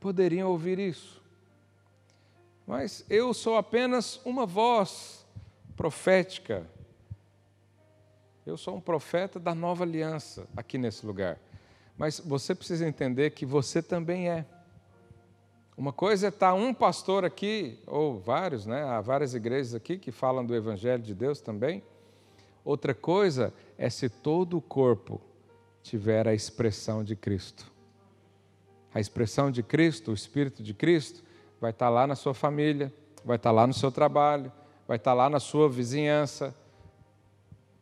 poderiam 0.00 0.50
ouvir 0.50 0.78
isso? 0.78 1.22
Mas 2.66 3.04
eu 3.08 3.32
sou 3.32 3.56
apenas 3.56 4.20
uma 4.24 4.44
voz 4.44 5.24
profética. 5.76 6.66
Eu 8.44 8.56
sou 8.56 8.76
um 8.76 8.80
profeta 8.80 9.38
da 9.38 9.54
nova 9.54 9.84
aliança 9.84 10.46
aqui 10.56 10.76
nesse 10.76 11.06
lugar. 11.06 11.38
Mas 11.96 12.18
você 12.18 12.54
precisa 12.54 12.86
entender 12.86 13.30
que 13.30 13.46
você 13.46 13.80
também 13.82 14.28
é. 14.28 14.44
Uma 15.76 15.92
coisa 15.92 16.26
é 16.26 16.28
estar 16.28 16.52
um 16.54 16.74
pastor 16.74 17.24
aqui, 17.24 17.78
ou 17.86 18.18
vários, 18.18 18.66
né? 18.66 18.82
Há 18.82 19.00
várias 19.00 19.34
igrejas 19.34 19.74
aqui 19.74 19.98
que 19.98 20.12
falam 20.12 20.44
do 20.44 20.54
Evangelho 20.54 21.02
de 21.02 21.14
Deus 21.14 21.40
também. 21.40 21.82
Outra 22.64 22.94
coisa 22.94 23.52
é 23.78 23.88
se 23.88 24.08
todo 24.08 24.58
o 24.58 24.60
corpo 24.60 25.20
tiver 25.82 26.28
a 26.28 26.34
expressão 26.34 27.02
de 27.02 27.16
Cristo. 27.16 27.70
A 28.92 29.00
expressão 29.00 29.50
de 29.50 29.62
Cristo, 29.62 30.10
o 30.10 30.14
Espírito 30.14 30.62
de 30.62 30.74
Cristo, 30.74 31.22
vai 31.60 31.70
estar 31.70 31.88
lá 31.88 32.06
na 32.06 32.14
sua 32.14 32.34
família, 32.34 32.92
vai 33.24 33.36
estar 33.36 33.50
lá 33.50 33.66
no 33.66 33.72
seu 33.72 33.90
trabalho, 33.90 34.52
vai 34.86 34.96
estar 34.96 35.14
lá 35.14 35.30
na 35.30 35.40
sua 35.40 35.68
vizinhança, 35.68 36.54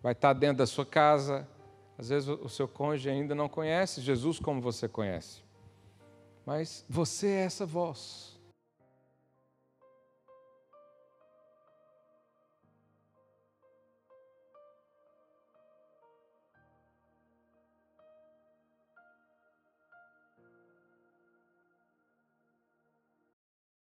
vai 0.02 0.12
estar 0.12 0.32
dentro 0.32 0.58
da 0.58 0.66
sua 0.66 0.86
casa. 0.86 1.48
Às 1.96 2.10
vezes 2.10 2.28
o 2.28 2.48
seu 2.48 2.68
cônjuge 2.68 3.08
ainda 3.08 3.34
não 3.34 3.48
conhece 3.48 4.00
Jesus 4.00 4.38
como 4.38 4.60
você 4.60 4.86
conhece. 4.86 5.47
Mas 6.48 6.82
você 6.88 7.26
é 7.26 7.40
essa 7.40 7.66
voz. 7.66 8.27